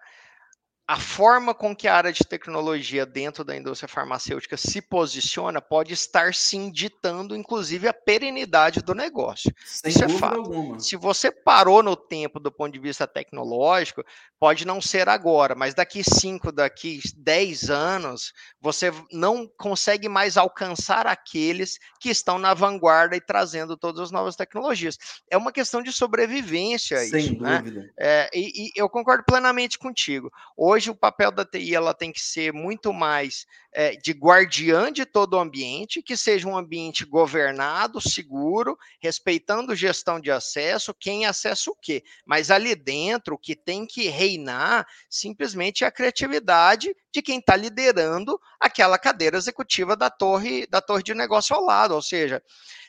[0.92, 5.94] a forma com que a área de tecnologia dentro da indústria farmacêutica se posiciona pode
[5.94, 9.56] estar sim ditando, inclusive, a perenidade do negócio.
[9.66, 10.36] Sem Isso é fato.
[10.36, 10.82] Alguma.
[10.82, 14.04] Se você parou no tempo do ponto de vista tecnológico,
[14.38, 21.08] pode não ser agora, mas daqui 5, daqui 10 anos, você não consegue mais alcançar
[21.08, 24.98] aqueles que estão na vanguarda e trazendo todas as novas tecnologias.
[25.30, 27.60] É uma questão de sobrevivência Sem isso, né?
[27.60, 27.80] dúvida.
[27.80, 27.90] Né?
[27.98, 30.30] É, e, e eu concordo plenamente contigo.
[30.58, 34.92] Hoje, hoje o papel da TI ela tem que ser muito mais é, de guardiã
[34.92, 41.28] de todo o ambiente, que seja um ambiente governado, seguro, respeitando gestão de acesso, quem
[41.28, 42.04] acessa o quê.
[42.26, 47.56] Mas ali dentro, o que tem que reinar simplesmente é a criatividade de quem está
[47.56, 51.94] liderando aquela cadeira executiva da torre, da torre de negócio ao lado.
[51.94, 52.42] Ou seja,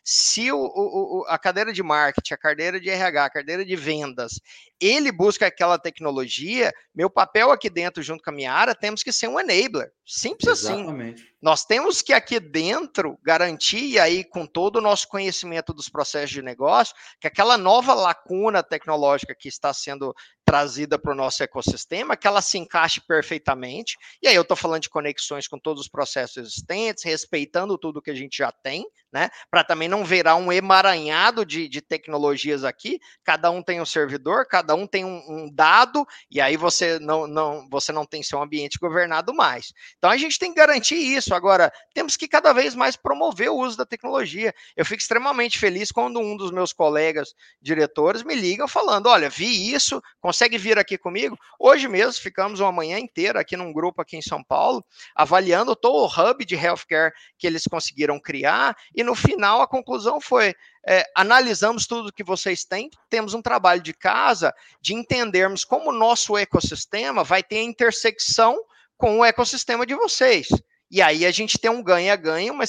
[0.05, 4.41] se o, o, a cadeira de marketing, a cadeira de RH, a cadeira de vendas,
[4.81, 9.13] ele busca aquela tecnologia, meu papel aqui dentro, junto com a minha área, temos que
[9.13, 9.93] ser um enabler.
[10.05, 10.81] Simples assim.
[10.81, 11.23] Exatamente.
[11.23, 11.33] assim.
[11.41, 16.43] Nós temos que aqui dentro garantir, aí com todo o nosso conhecimento dos processos de
[16.43, 22.27] negócio, que aquela nova lacuna tecnológica que está sendo trazida para o nosso ecossistema, que
[22.27, 23.97] ela se encaixe perfeitamente.
[24.23, 28.11] E aí eu estou falando de conexões com todos os processos existentes, respeitando tudo que
[28.11, 29.29] a gente já tem, né?
[29.51, 32.99] Para também não virar um emaranhado de, de tecnologias aqui.
[33.23, 37.27] Cada um tem um servidor, cada um tem um, um, dado, e aí você não,
[37.27, 39.73] não, você não tem seu ambiente governado mais.
[39.99, 41.35] Então a gente tem que garantir isso.
[41.35, 44.55] Agora, temos que cada vez mais promover o uso da tecnologia.
[44.75, 49.73] Eu fico extremamente feliz quando um dos meus colegas diretores me liga falando: olha, vi
[49.75, 51.37] isso, consegue vir aqui comigo?
[51.59, 54.83] Hoje mesmo ficamos uma manhã inteira aqui num grupo aqui em São Paulo,
[55.15, 60.21] avaliando todo o hub de healthcare que eles conseguiram criar, e no final a conclusão
[60.21, 60.55] foi:
[60.87, 65.93] é, analisamos tudo que vocês têm, temos um trabalho de casa de entendermos como o
[65.93, 68.59] nosso ecossistema vai ter a intersecção
[68.97, 70.49] com o ecossistema de vocês.
[70.91, 72.65] E aí a gente tem um ganha-ganha, uma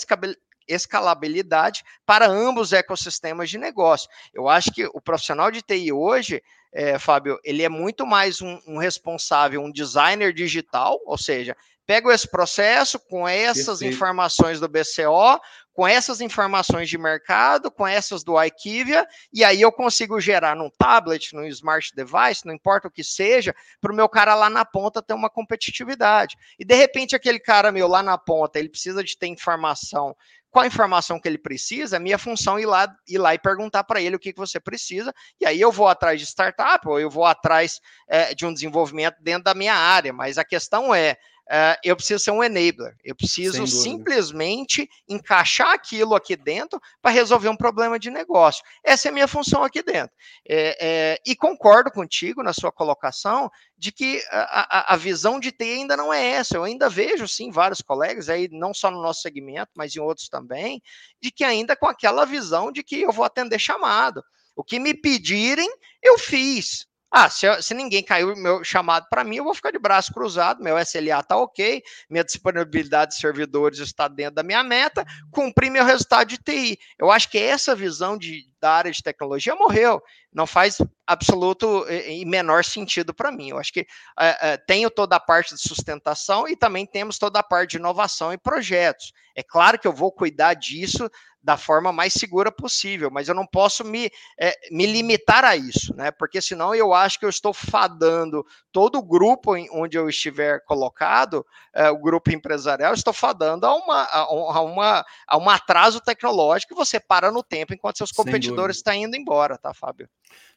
[0.68, 4.10] escalabilidade para ambos os ecossistemas de negócio.
[4.34, 6.42] Eu acho que o profissional de TI hoje,
[6.72, 12.12] é, Fábio, ele é muito mais um, um, responsável, um designer digital, ou seja, pego
[12.12, 13.94] esse processo com essas Perfeito.
[13.94, 15.40] informações do BCO,
[15.74, 20.70] com essas informações de mercado, com essas do IQVIA, e aí eu consigo gerar num
[20.70, 24.64] tablet, num smart device, não importa o que seja, para o meu cara lá na
[24.64, 26.38] ponta ter uma competitividade.
[26.60, 30.16] E de repente aquele cara meu lá na ponta, ele precisa de ter informação
[30.54, 33.84] qual a informação que ele precisa, minha função é ir lá, ir lá e perguntar
[33.84, 37.00] para ele o que, que você precisa, e aí eu vou atrás de startup, ou
[37.00, 41.18] eu vou atrás é, de um desenvolvimento dentro da minha área, mas a questão é,
[41.50, 42.96] uh, eu preciso ser um enabler.
[43.04, 48.64] Eu preciso simplesmente encaixar aquilo aqui dentro para resolver um problema de negócio.
[48.84, 50.16] Essa é a minha função aqui dentro.
[50.48, 55.52] É, é, e concordo contigo na sua colocação de que a, a, a, visão de
[55.52, 56.56] TI ainda não é essa.
[56.56, 60.30] Eu ainda vejo, sim, vários colegas aí, não só no nosso segmento, mas em outros
[60.30, 60.82] também,
[61.22, 64.24] de que ainda com aquela visão de que eu vou atender chamado.
[64.56, 65.70] O que me pedirem,
[66.02, 66.86] eu fiz.
[67.16, 70.64] Ah, se, se ninguém caiu meu chamado para mim, eu vou ficar de braço cruzado,
[70.64, 75.86] meu SLA está ok, minha disponibilidade de servidores está dentro da minha meta, cumpri meu
[75.86, 76.80] resultado de TI.
[76.98, 80.02] Eu acho que essa visão de, da área de tecnologia morreu.
[80.34, 83.50] Não faz absoluto e menor sentido para mim.
[83.50, 83.86] Eu acho que
[84.20, 87.78] é, é, tenho toda a parte de sustentação e também temos toda a parte de
[87.78, 89.14] inovação e projetos.
[89.36, 91.08] É claro que eu vou cuidar disso
[91.44, 95.94] da forma mais segura possível, mas eu não posso me, é, me limitar a isso,
[95.94, 96.10] né?
[96.10, 100.64] Porque senão eu acho que eu estou fadando todo o grupo em, onde eu estiver
[100.64, 106.74] colocado, é, o grupo empresarial, estou fadando a, uma, a, uma, a um atraso tecnológico
[106.74, 110.08] que você para no tempo enquanto seus competidores estão indo embora, tá, Fábio?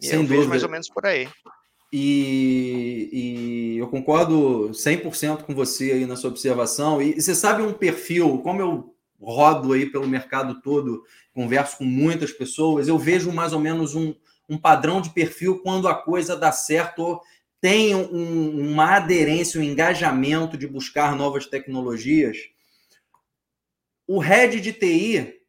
[0.01, 0.37] E Sem eu dúvida.
[0.37, 1.29] vejo mais ou menos por aí.
[1.93, 7.01] E, e, eu concordo 100% com você aí na sua observação.
[7.01, 8.96] E, e você sabe um perfil, como eu
[9.33, 14.15] rodo aí pelo mercado todo, converso com muitas pessoas, eu vejo mais ou menos um,
[14.49, 17.21] um padrão de perfil quando a coisa dá certo,
[17.61, 22.37] tem um, uma aderência, um engajamento de buscar novas tecnologias.
[24.07, 25.41] O head de TI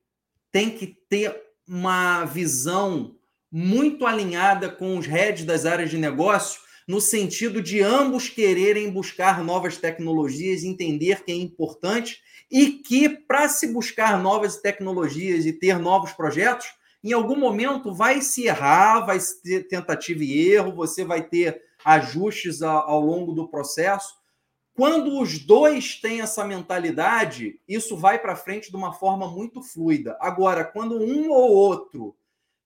[0.51, 1.36] tem que ter
[1.67, 3.15] uma visão
[3.51, 9.44] muito alinhada com os heads das áreas de negócio, no sentido de ambos quererem buscar
[9.44, 15.78] novas tecnologias, entender que é importante e que, para se buscar novas tecnologias e ter
[15.78, 16.68] novos projetos,
[17.04, 22.62] em algum momento vai se errar, vai ter tentativa e erro, você vai ter ajustes
[22.62, 24.16] ao, longo do processo.
[24.74, 30.18] Quando os dois têm essa mentalidade, isso vai para frente de uma forma muito fluida.
[30.22, 32.16] Agora, quando um ou outro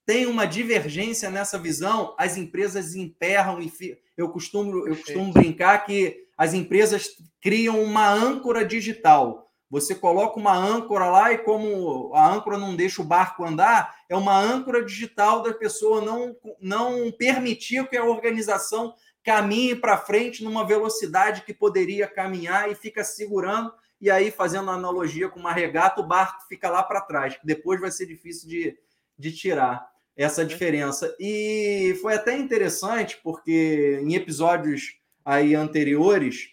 [0.05, 3.71] tem uma divergência nessa visão, as empresas emperram e
[4.17, 9.51] eu costumo eu costumo brincar que as empresas criam uma âncora digital.
[9.69, 14.15] Você coloca uma âncora lá e como a âncora não deixa o barco andar, é
[14.15, 18.93] uma âncora digital da pessoa não, não permitir que a organização
[19.23, 23.71] caminhe para frente numa velocidade que poderia caminhar e fica segurando
[24.01, 27.91] e aí fazendo analogia com uma regata, o barco fica lá para trás, depois vai
[27.91, 28.77] ser difícil de,
[29.17, 29.90] de tirar
[30.21, 31.15] essa diferença.
[31.19, 36.49] E foi até interessante porque em episódios aí anteriores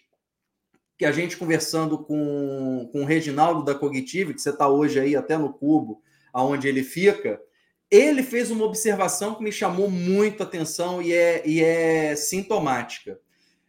[0.97, 5.15] que a gente conversando com, com o Reginaldo da Cognitive, que você está hoje aí
[5.15, 6.01] até no cubo,
[6.33, 7.41] aonde ele fica,
[7.89, 13.19] ele fez uma observação que me chamou muito a atenção e é, e é sintomática.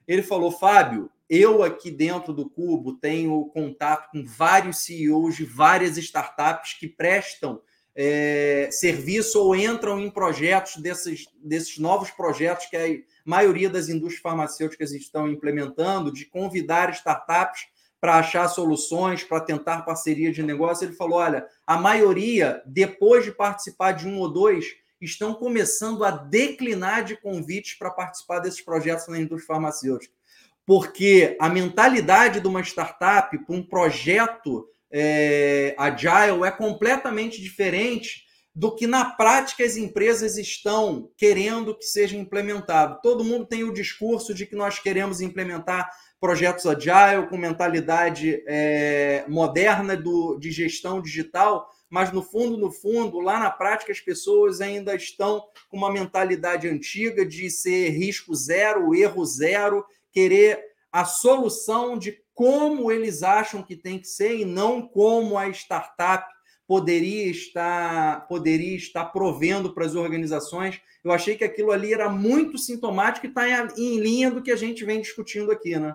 [0.08, 5.96] Ele falou, Fábio, eu aqui dentro do Cubo tenho contato com vários CEOs de várias
[5.96, 7.62] startups que prestam
[8.02, 12.96] é, serviço ou entram em projetos desses, desses novos projetos que a
[13.26, 17.66] maioria das indústrias farmacêuticas estão implementando, de convidar startups
[18.00, 20.86] para achar soluções, para tentar parceria de negócio.
[20.86, 24.64] Ele falou: olha, a maioria, depois de participar de um ou dois,
[24.98, 30.14] estão começando a declinar de convites para participar desses projetos na indústria farmacêutica.
[30.64, 38.24] Porque a mentalidade de uma startup para um projeto é, agile é completamente diferente
[38.54, 42.98] do que na prática as empresas estão querendo que seja implementado.
[43.02, 45.88] Todo mundo tem o discurso de que nós queremos implementar
[46.20, 53.20] projetos agile com mentalidade é, moderna do, de gestão digital, mas no fundo, no fundo,
[53.20, 58.94] lá na prática as pessoas ainda estão com uma mentalidade antiga de ser risco zero,
[58.94, 60.60] erro zero, querer
[60.92, 66.26] a solução de como eles acham que tem que ser e não como a startup
[66.66, 70.80] poderia estar poderia estar provendo para as organizações.
[71.04, 74.56] Eu achei que aquilo ali era muito sintomático e está em, linha do que a
[74.56, 75.94] gente vem discutindo aqui, né?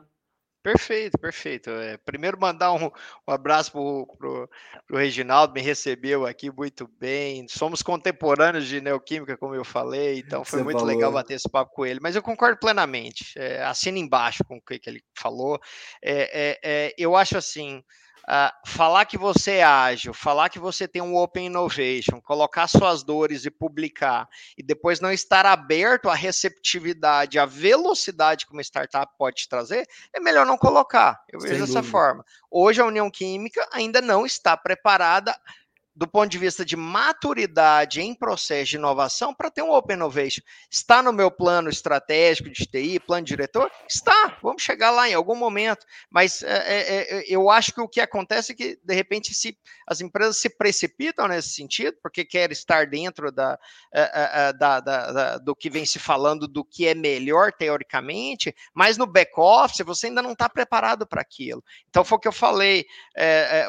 [0.66, 1.70] Perfeito, perfeito.
[1.70, 7.47] É, primeiro, mandar um, um abraço para o Reginaldo, me recebeu aqui muito bem.
[7.47, 10.91] Somos contemporâneos de neoquímica, como eu falei, então foi Você muito falou.
[10.91, 11.99] legal bater esse papo com ele.
[12.01, 15.59] Mas eu concordo plenamente, é, assina embaixo com o que, que ele falou.
[16.03, 17.84] É, é, é eu acho assim.
[18.28, 23.03] Uh, falar que você é ágil, falar que você tem um open innovation, colocar suas
[23.03, 29.13] dores e publicar, e depois não estar aberto à receptividade, à velocidade que uma startup
[29.15, 31.23] pode te trazer, é melhor não colocar.
[31.32, 31.91] Eu vejo Sem dessa dúvida.
[31.91, 32.26] forma.
[32.49, 35.39] Hoje a União Química ainda não está preparada
[35.95, 40.41] do ponto de vista de maturidade em processo de inovação para ter um Open Innovation.
[40.69, 43.71] Está no meu plano estratégico de TI, plano diretor?
[43.87, 45.85] Está, vamos chegar lá em algum momento.
[46.09, 49.57] Mas é, é, é, eu acho que o que acontece é que, de repente, se
[49.87, 53.57] as empresas se precipitam nesse sentido, porque querem estar dentro da,
[53.93, 57.53] é, é, é, da, da, da, do que vem se falando, do que é melhor
[57.53, 61.63] teoricamente, mas no back-office você ainda não está preparado para aquilo.
[61.89, 62.85] Então, foi o que eu falei,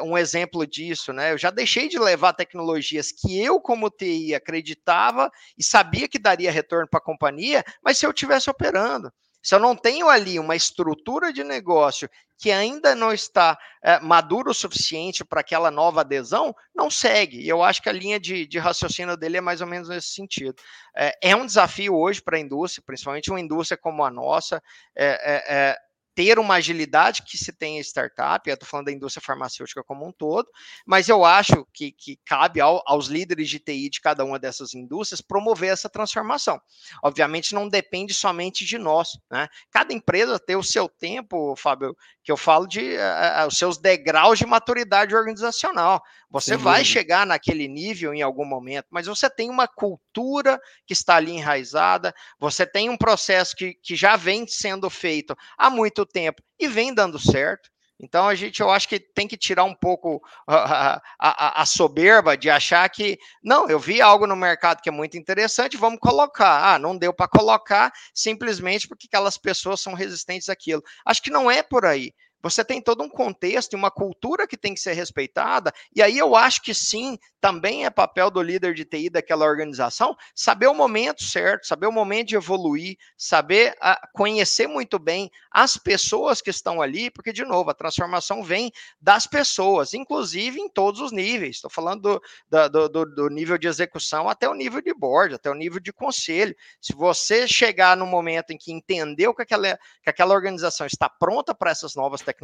[0.03, 1.31] um exemplo disso, né?
[1.31, 6.17] Eu já deixei de levar levar tecnologias que eu, como TI, acreditava e sabia que
[6.17, 9.11] daria retorno para a companhia, mas se eu estivesse operando.
[9.41, 12.09] Se eu não tenho ali uma estrutura de negócio
[12.39, 17.39] que ainda não está é, o suficiente para aquela nova adesão, não segue.
[17.39, 20.09] E eu acho que a linha de, de raciocínio dele é mais ou menos nesse
[20.09, 20.55] sentido.
[20.95, 24.61] É, é um desafio hoje para a indústria, principalmente uma indústria como a nossa.
[24.97, 25.77] É
[26.17, 30.03] ter uma agilidade que se tem em startup, eu estou falando da indústria farmacêutica como
[30.03, 30.49] um todo,
[30.83, 34.73] mas eu acho que, que cabe ao, aos líderes de TI de cada uma dessas
[34.73, 36.59] indústrias promover essa transformação.
[37.03, 39.47] Obviamente não depende somente de nós, né?
[39.69, 44.39] Cada empresa tem o seu tempo, Fábio, que eu falo de uh, os seus degraus
[44.39, 46.01] de maturidade organizacional.
[46.29, 50.93] Você Sim, vai chegar naquele nível em algum momento, mas você tem uma cultura que
[50.93, 56.05] está ali enraizada, você tem um processo que, que já vem sendo feito há muito
[56.05, 57.69] tempo e vem dando certo.
[57.99, 62.37] Então a gente, eu acho que tem que tirar um pouco a, a, a, soberba
[62.37, 66.75] de achar que não, eu vi algo no mercado que é muito interessante, vamos colocar.
[66.75, 70.83] Ah, não deu para colocar simplesmente porque aquelas pessoas são resistentes àquilo.
[71.05, 72.13] Acho que não é por aí.
[72.41, 76.17] Você tem todo um contexto e uma cultura que tem que ser respeitada, e aí
[76.17, 80.73] eu acho que sim, também é papel do líder de TI daquela organização saber o
[80.73, 86.49] momento certo, saber o momento de evoluir, saber uh, conhecer muito bem as pessoas que
[86.49, 91.55] estão ali, porque, de novo, a transformação vem das pessoas, inclusive em todos os níveis.
[91.55, 95.49] Estou falando do, do, do, do, nível de execução até o nível de board, até
[95.49, 96.55] o nível de conselho.
[96.81, 101.55] Se você chegar no momento em que entendeu que aquela, que aquela organização está pronta
[101.55, 102.36] para essas novas tecnologias,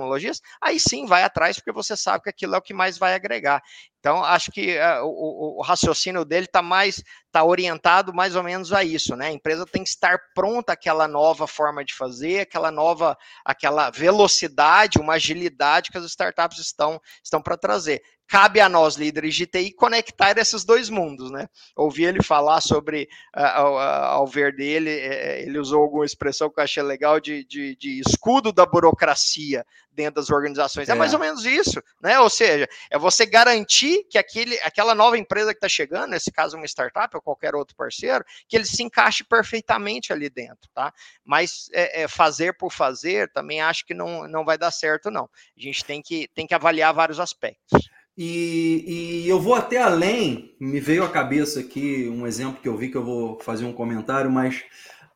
[0.61, 3.61] aí sim vai atrás, porque você sabe que aquilo é o que mais vai agregar.
[4.03, 8.73] Então, acho que uh, o, o, raciocínio dele está mais está orientado mais ou menos
[8.73, 9.27] a isso, né?
[9.27, 14.99] A empresa tem que estar pronta àquela nova forma de fazer, aquela nova, aquela velocidade,
[14.99, 19.71] uma agilidade que as startups estão, estão para trazer cabe a nós, líderes de TI,
[19.73, 21.47] conectar esses dois mundos, né?
[21.75, 23.03] Ouvi ele falar sobre,
[23.35, 27.45] uh, ao, ao, ver dele, é, ele usou alguma expressão que eu achei legal de,
[27.45, 29.63] de, de escudo da burocracia
[29.93, 30.89] dentro das organizações.
[30.89, 30.91] É.
[30.91, 30.95] é.
[30.95, 32.19] mais ou menos isso, né?
[32.19, 36.57] Ou seja, é você garantir que aquele, aquela nova empresa que está chegando, nesse caso
[36.57, 40.93] uma startup ou qualquer outro parceiro, que ele se encaixe perfeitamente ali dentro, tá?
[41.23, 45.29] Mas é, é fazer por fazer, também acho que não, não vai dar certo, não.
[45.57, 47.89] A gente tem que, tem que avaliar vários aspectos.
[48.15, 52.77] E, e, eu vou até além, me veio à cabeça aqui um exemplo que eu
[52.77, 54.63] vi que eu vou fazer um comentário, mas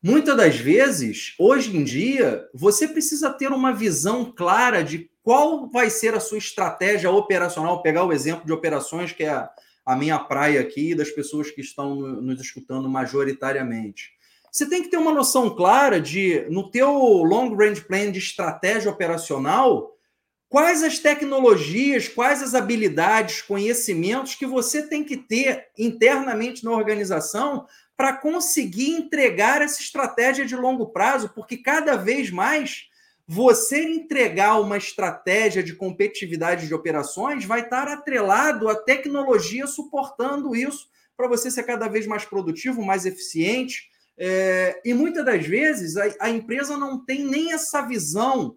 [0.03, 5.89] muitas das vezes, hoje em dia, você precisa ter uma visão clara de qual vai
[5.89, 7.81] ser a sua estratégia operacional.
[7.81, 9.47] pegar o exemplo de operações, que é
[9.85, 14.11] a, minha praia aqui, das pessoas que estão nos escutando majoritariamente.
[14.51, 18.89] Você tem que ter uma noção clara de, no teu long range plan de estratégia
[18.89, 19.97] operacional,
[20.49, 27.67] Quais as tecnologias, quais as habilidades, conhecimentos que você tem que ter internamente na organização
[27.97, 31.29] para conseguir entregar essa estratégia de longo prazo?
[31.35, 32.87] Porque cada vez mais
[33.27, 40.87] você entregar uma estratégia de competitividade de operações vai estar atrelado à tecnologia suportando isso
[41.17, 43.89] para você ser cada vez mais produtivo, mais eficiente.
[44.17, 48.55] É, e muitas das vezes a, a empresa não tem nem essa visão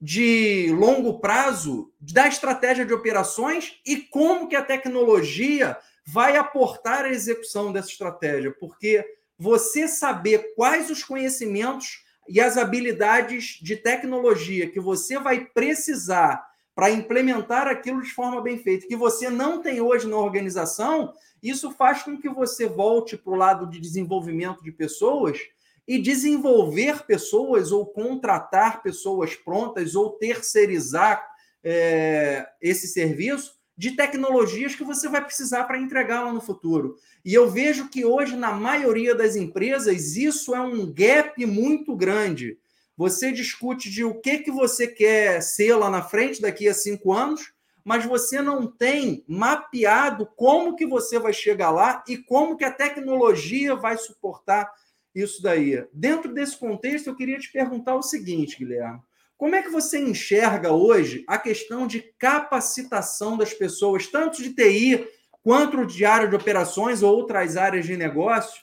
[0.00, 5.76] de longo prazo da estratégia de operações e como que a tecnologia
[6.10, 9.04] vai aportar a execução dessa estratégia, porque
[9.38, 16.42] você saber quais os conhecimentos e as habilidades de tecnologia que você vai precisar
[16.74, 21.70] para implementar aquilo de forma bem feita, que você não tem hoje na organização, isso
[21.72, 25.38] faz com que você volte para o lado de desenvolvimento de pessoas
[25.86, 31.26] e desenvolver pessoas ou contratar pessoas prontas ou terceirizar
[31.62, 36.96] é, esse serviço de tecnologias que você vai precisar para entregar lá no futuro.
[37.24, 42.58] E eu vejo que hoje, na maioria das empresas, isso é um gap muito grande.
[42.96, 47.12] Você discute de o que, que você quer ser lá na frente daqui a cinco
[47.12, 47.52] anos,
[47.84, 52.72] mas você não tem mapeado como que você vai chegar lá e como que a
[52.72, 54.68] tecnologia vai suportar
[55.14, 55.86] isso daí.
[55.92, 59.00] Dentro desse contexto, eu queria te perguntar o seguinte, Guilherme.
[59.38, 65.06] Como é que você enxerga hoje a questão de capacitação das pessoas, tanto de TI
[65.44, 68.60] quanto de área de operações ou outras áreas de negócio,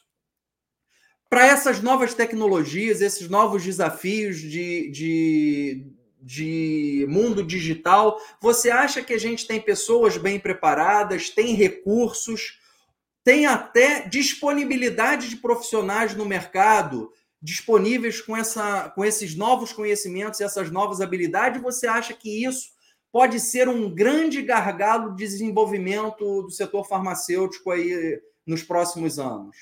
[1.29, 5.87] para essas novas tecnologias, esses novos desafios de, de,
[6.21, 12.59] de mundo digital, você acha que a gente tem pessoas bem preparadas, tem recursos,
[13.23, 17.11] tem até disponibilidade de profissionais no mercado
[17.45, 21.61] disponíveis com, essa, com esses novos conhecimentos e essas novas habilidades?
[21.61, 22.69] Você acha que isso
[23.11, 29.55] pode ser um grande gargalo de desenvolvimento do setor farmacêutico aí nos próximos anos?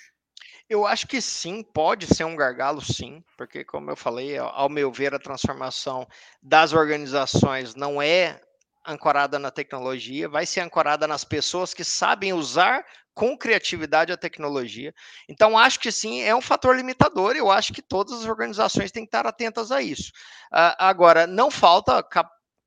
[0.69, 4.89] Eu acho que sim, pode ser um gargalo, sim, porque, como eu falei, ao meu
[4.89, 6.07] ver, a transformação
[6.41, 8.41] das organizações não é
[8.87, 14.93] ancorada na tecnologia, vai ser ancorada nas pessoas que sabem usar com criatividade a tecnologia.
[15.29, 17.35] Então, acho que sim, é um fator limitador.
[17.35, 20.11] Eu acho que todas as organizações têm que estar atentas a isso.
[20.51, 22.03] Uh, agora, não falta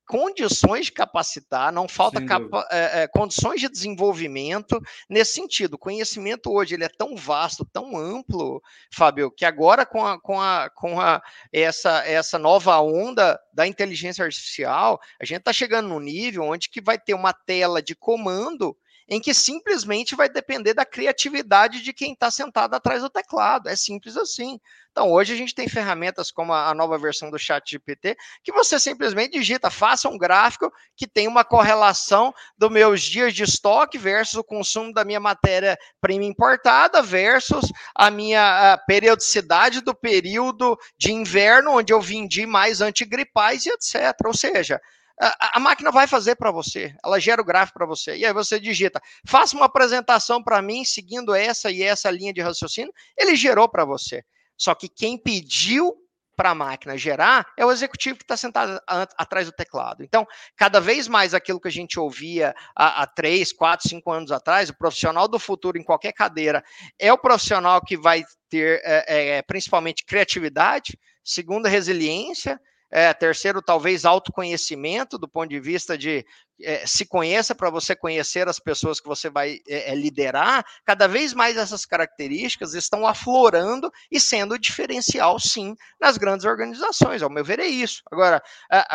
[0.07, 4.80] condições de capacitar, não falta capa, é, é, condições de desenvolvimento
[5.11, 5.74] nesse sentido.
[5.74, 10.40] O conhecimento hoje ele é tão vasto, tão amplo, Fábio, que agora com, a, com,
[10.40, 11.20] a, com a,
[11.53, 16.80] essa, essa nova onda da inteligência artificial, a gente está chegando num nível onde que
[16.80, 18.76] vai ter uma tela de comando
[19.09, 23.68] em que simplesmente vai depender da criatividade de quem está sentado atrás do teclado.
[23.68, 24.59] É simples assim.
[24.90, 28.80] Então, hoje a gente tem ferramentas como a, nova versão do Chat GPT, que você
[28.80, 34.36] simplesmente digita, faça um gráfico que tem uma correlação dos meus dias de estoque versus
[34.36, 41.72] o consumo da minha matéria-prima importada versus a minha a periodicidade do período de inverno,
[41.72, 44.16] onde eu vendi mais antigripais e etc.
[44.24, 44.80] Ou seja,
[45.19, 48.17] a, máquina vai fazer para você, ela gera o gráfico para você.
[48.17, 52.41] E aí você digita, faça uma apresentação para mim seguindo essa e essa linha de
[52.41, 54.23] raciocínio, ele gerou para você.
[54.57, 55.95] Só que quem pediu
[56.37, 60.05] para a máquina gerar é o executivo que está sentado atrás do teclado.
[60.05, 64.31] Então, cada vez mais aquilo que a gente ouvia há, há três, quatro, cinco anos
[64.31, 66.62] atrás, o profissional do futuro em qualquer cadeira
[66.99, 72.61] é o profissional que vai ter é, é, principalmente criatividade, segundo resiliência,
[72.91, 76.24] é, terceiro, talvez autoconhecimento, do ponto de vista de
[76.62, 80.64] é, se conheça para você conhecer as pessoas que você vai é, liderar.
[80.84, 87.22] Cada vez mais essas características estão aflorando e sendo diferencial, sim, nas grandes organizações.
[87.22, 88.02] Ao meu ver, é isso.
[88.11, 88.42] Agora,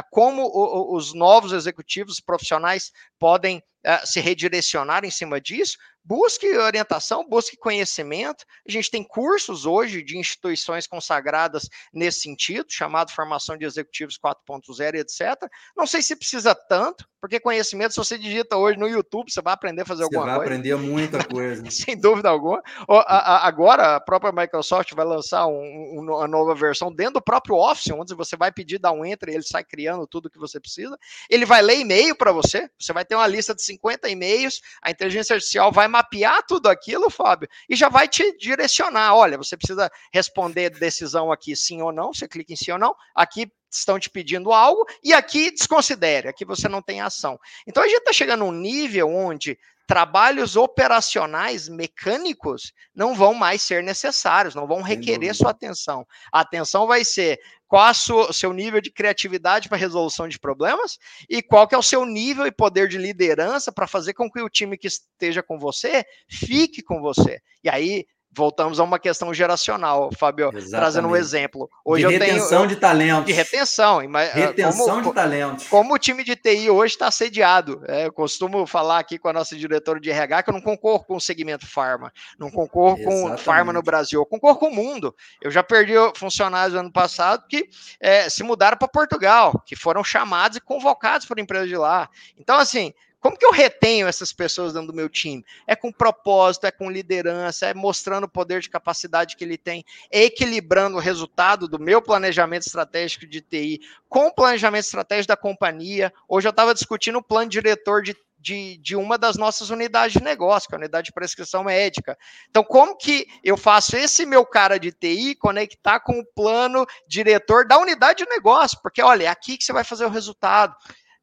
[0.09, 0.49] como
[0.95, 3.61] os novos executivos profissionais podem
[4.05, 8.45] se redirecionar em cima disso, busque orientação, busque conhecimento.
[8.67, 14.95] A gente tem cursos hoje de instituições consagradas nesse sentido, chamado Formação de Executivos 4.0,
[14.95, 15.49] etc.
[15.75, 19.53] Não sei se precisa tanto, porque conhecimento, se você digita hoje no YouTube, você vai
[19.53, 20.33] aprender a fazer alguma coisa.
[20.33, 21.69] Você vai aprender muita coisa.
[21.69, 22.63] Sem dúvida alguma.
[23.07, 28.15] Agora, a própria Microsoft vai lançar um, uma nova versão dentro do próprio Office, onde
[28.15, 30.97] você vai pedir, dar um enter e ele sai criando tudo que você precisa.
[31.29, 34.89] Ele vai ler e-mail para você, você vai ter uma lista de 50 e-mails, a
[34.89, 39.13] inteligência artificial vai mapear tudo aquilo, Fábio, e já vai te direcionar.
[39.13, 42.95] Olha, você precisa responder decisão aqui sim ou não, você clica em sim ou não,
[43.13, 47.39] aqui estão te pedindo algo, e aqui desconsidere, aqui você não tem ação.
[47.65, 49.57] Então a gente está chegando num nível onde
[49.91, 56.07] trabalhos operacionais mecânicos não vão mais ser necessários, não vão requerer sua atenção.
[56.31, 60.97] A atenção vai ser qual o seu nível de criatividade para resolução de problemas
[61.29, 64.41] e qual que é o seu nível e poder de liderança para fazer com que
[64.41, 67.41] o time que esteja com você fique com você.
[67.63, 70.71] E aí voltamos a uma questão geracional, Fábio, Exatamente.
[70.71, 71.69] trazendo um exemplo.
[71.83, 73.25] Hoje de retenção tenho, de talentos.
[73.25, 73.99] De retenção.
[74.13, 75.67] Ah, retenção como, de talentos.
[75.67, 77.83] Como o time de TI hoje está assediado.
[77.87, 81.03] É, eu costumo falar aqui com a nossa diretora de RH que eu não concorro
[81.03, 83.31] com o segmento farma, não concorro Exatamente.
[83.31, 85.13] com farma no Brasil, eu concorro com o mundo.
[85.41, 87.69] Eu já perdi funcionários ano passado que
[87.99, 92.09] é, se mudaram para Portugal, que foram chamados e convocados por empresas de lá.
[92.37, 95.45] Então, assim, como que eu retenho essas pessoas dentro do meu time?
[95.67, 99.85] É com propósito, é com liderança, é mostrando o poder de capacidade que ele tem,
[100.11, 105.37] é equilibrando o resultado do meu planejamento estratégico de TI com o planejamento estratégico da
[105.37, 106.11] companhia.
[106.27, 110.23] Hoje eu estava discutindo o plano diretor de de, de, uma das nossas unidades de
[110.23, 112.17] negócio, que é a unidade de prescrição médica.
[112.49, 117.67] Então, como que eu faço esse meu cara de TI conectar com o plano diretor
[117.67, 118.79] da unidade de negócio?
[118.81, 120.75] Porque, olha, é aqui que você vai fazer o resultado.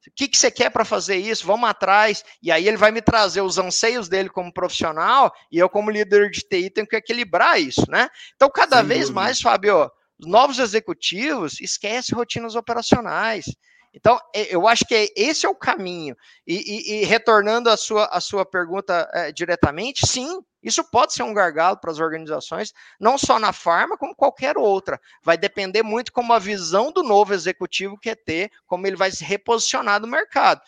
[0.09, 1.45] O que, que você quer para fazer isso?
[1.45, 2.23] Vamos atrás.
[2.41, 6.29] E aí ele vai me trazer os anseios dele como profissional e eu, como líder
[6.31, 8.09] de TI, tenho que equilibrar isso, né?
[8.35, 9.21] Então, cada Sem vez dúvida.
[9.21, 9.89] mais, Fábio,
[10.19, 13.45] os novos executivos esquecem rotinas operacionais.
[13.93, 16.15] Então, eu acho que esse é o caminho.
[16.45, 21.23] E, e, e retornando à sua, à sua pergunta é, diretamente, sim, isso pode ser
[21.23, 24.99] um gargalo para as organizações, não só na farma, como qualquer outra.
[25.23, 29.23] Vai depender muito como a visão do novo executivo quer ter, como ele vai se
[29.23, 30.61] reposicionar no mercado.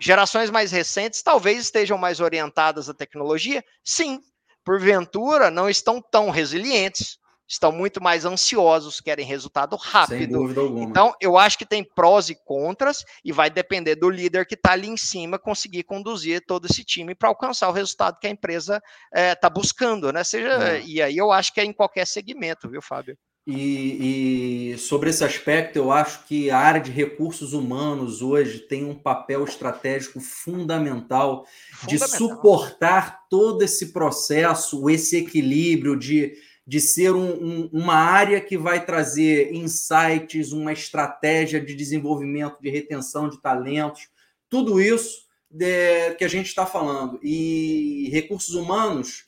[0.00, 3.64] Gerações mais recentes talvez estejam mais orientadas à tecnologia?
[3.84, 4.20] Sim.
[4.64, 7.18] Porventura, não estão tão resilientes,
[7.50, 10.18] estão muito mais ansiosos, querem resultado rápido.
[10.18, 10.84] Sem dúvida alguma.
[10.84, 14.70] Então, eu acho que tem prós e contras e vai depender do líder que está
[14.70, 18.80] ali em cima conseguir conduzir todo esse time para alcançar o resultado que a empresa
[19.12, 20.22] está eh, é, buscando, né?
[20.22, 20.82] Seja, é.
[20.82, 23.18] E aí eu acho que é em qualquer segmento, viu, Fábio?
[23.46, 28.84] E, e, sobre esse aspecto, eu acho que a área de recursos humanos hoje tem
[28.84, 31.88] um papel estratégico fundamental, fundamental.
[31.88, 36.34] de suportar todo esse processo, esse equilíbrio de
[36.70, 42.70] de ser um, um, uma área que vai trazer insights, uma estratégia de desenvolvimento, de
[42.70, 44.08] retenção de talentos,
[44.48, 47.18] tudo isso de, que a gente está falando.
[47.24, 49.24] E recursos humanos,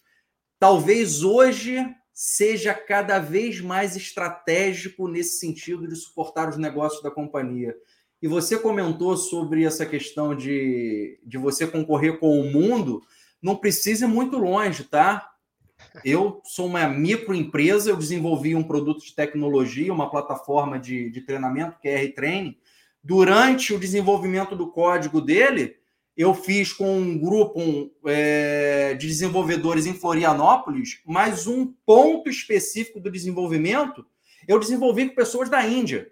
[0.57, 1.85] talvez hoje
[2.15, 7.75] seja cada vez mais estratégico nesse sentido de suportar os negócios da companhia.
[8.23, 13.03] E você comentou sobre essa questão de, de você concorrer com o mundo,
[13.43, 15.32] não precisa ir muito longe, tá?
[16.05, 21.79] Eu sou uma microempresa, eu desenvolvi um produto de tecnologia, uma plataforma de, de treinamento,
[21.81, 22.57] que é R-Training.
[23.03, 25.77] Durante o desenvolvimento do código dele,
[26.17, 33.01] eu fiz com um grupo um, é, de desenvolvedores em Florianópolis, mas um ponto específico
[33.01, 34.05] do desenvolvimento
[34.47, 36.11] eu desenvolvi com pessoas da Índia.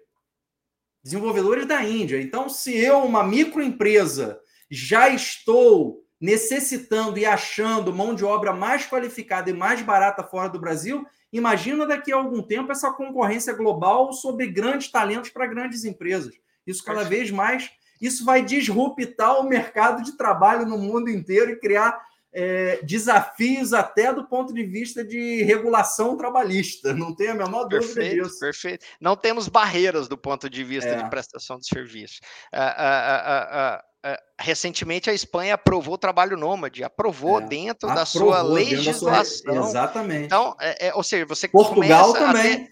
[1.03, 2.21] Desenvolvedores da Índia.
[2.21, 9.49] Então, se eu, uma microempresa, já estou necessitando e achando mão de obra mais qualificada
[9.49, 11.03] e mais barata fora do Brasil,
[11.33, 16.35] imagina daqui a algum tempo essa concorrência global sobre grandes talentos para grandes empresas.
[16.65, 21.59] Isso cada vez mais, isso vai disruptar o mercado de trabalho no mundo inteiro e
[21.59, 21.99] criar
[22.33, 26.93] é, desafios até do ponto de vista de regulação trabalhista.
[26.93, 28.39] Não tenho a menor perfeito, dúvida disso.
[28.39, 28.85] Perfeito.
[29.01, 31.03] Não temos barreiras do ponto de vista é.
[31.03, 32.19] de prestação de serviço.
[32.53, 33.90] Uh, uh, Uh,
[34.39, 39.11] recentemente a Espanha aprovou o trabalho nômade, aprovou é, dentro aprovou da sua legislação.
[39.11, 39.69] Da sua...
[39.69, 40.25] Exatamente.
[40.25, 42.67] Então, é, é, ou seja, você Portugal também.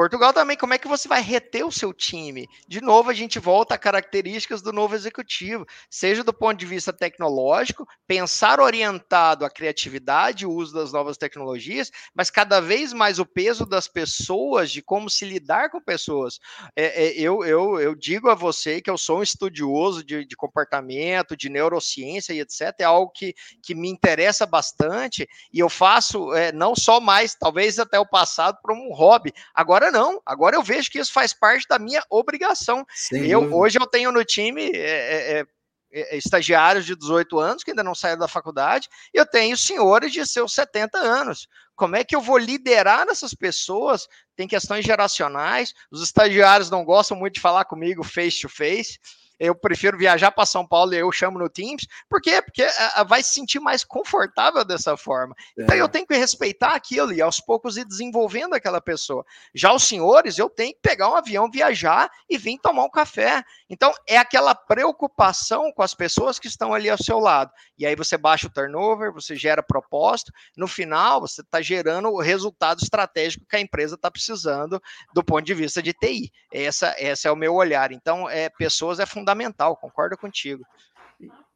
[0.00, 2.48] Portugal também, como é que você vai reter o seu time?
[2.66, 6.90] De novo, a gente volta a características do novo executivo, seja do ponto de vista
[6.90, 13.26] tecnológico, pensar orientado à criatividade, o uso das novas tecnologias, mas cada vez mais o
[13.26, 16.38] peso das pessoas, de como se lidar com pessoas.
[16.74, 20.34] É, é, eu, eu, eu digo a você que eu sou um estudioso de, de
[20.34, 22.74] comportamento, de neurociência e etc.
[22.78, 27.78] É algo que, que me interessa bastante e eu faço é, não só mais, talvez
[27.78, 29.30] até o passado, como um hobby.
[29.54, 30.20] Agora não.
[30.24, 32.84] Agora eu vejo que isso faz parte da minha obrigação.
[33.12, 35.46] eu hoje eu tenho no time é, é, é,
[35.92, 40.12] é estagiários de 18 anos que ainda não saíram da faculdade, e eu tenho senhores
[40.12, 41.48] de seus 70 anos.
[41.74, 44.06] Como é que eu vou liderar essas pessoas?
[44.36, 45.72] Tem questões geracionais.
[45.90, 48.98] Os estagiários não gostam muito de falar comigo face to face
[49.40, 51.86] eu prefiro viajar para São Paulo e eu chamo no Teams.
[52.10, 52.42] Por quê?
[52.42, 55.34] Porque uh, vai se sentir mais confortável dessa forma.
[55.58, 55.62] É.
[55.62, 59.24] Então eu tenho que respeitar aquilo e aos poucos ir desenvolvendo aquela pessoa.
[59.54, 63.42] Já os senhores, eu tenho que pegar um avião, viajar e vir tomar um café.
[63.70, 67.50] Então é aquela preocupação com as pessoas que estão ali ao seu lado.
[67.78, 70.30] E aí você baixa o turnover, você gera propósito.
[70.54, 74.82] No final, você está gerando o resultado estratégico que a empresa está precisando
[75.14, 76.30] do ponto de vista de TI.
[76.52, 77.90] Essa, essa é o meu olhar.
[77.90, 80.64] Então, é, pessoas é fundamental fundamental, concordo contigo.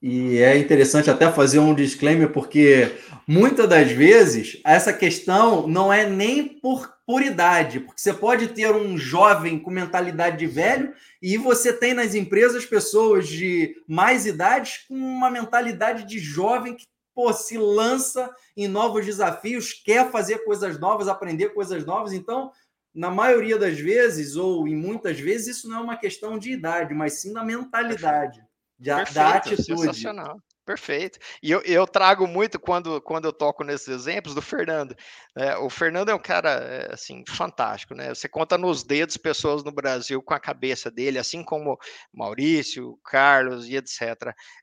[0.00, 2.94] E é interessante até fazer um disclaimer, porque
[3.26, 8.70] muitas das vezes essa questão não é nem por, por idade, porque você pode ter
[8.70, 14.84] um jovem com mentalidade de velho e você tem nas empresas pessoas de mais idades
[14.86, 20.78] com uma mentalidade de jovem que pô, se lança em novos desafios, quer fazer coisas
[20.78, 22.12] novas, aprender coisas novas.
[22.12, 22.50] Então,
[22.94, 26.94] na maioria das vezes, ou em muitas vezes, isso não é uma questão de idade,
[26.94, 28.40] mas sim da mentalidade,
[28.78, 29.64] de, Perfeito, da atitude.
[29.64, 30.38] Sensacional.
[30.64, 31.18] Perfeito.
[31.42, 34.96] E eu, eu, trago muito quando, quando eu toco nesses exemplos do Fernando.
[35.36, 38.14] É, o Fernando é um cara é, assim fantástico, né?
[38.14, 41.78] Você conta nos dedos pessoas no Brasil com a cabeça dele, assim como
[42.10, 44.00] Maurício, Carlos e etc.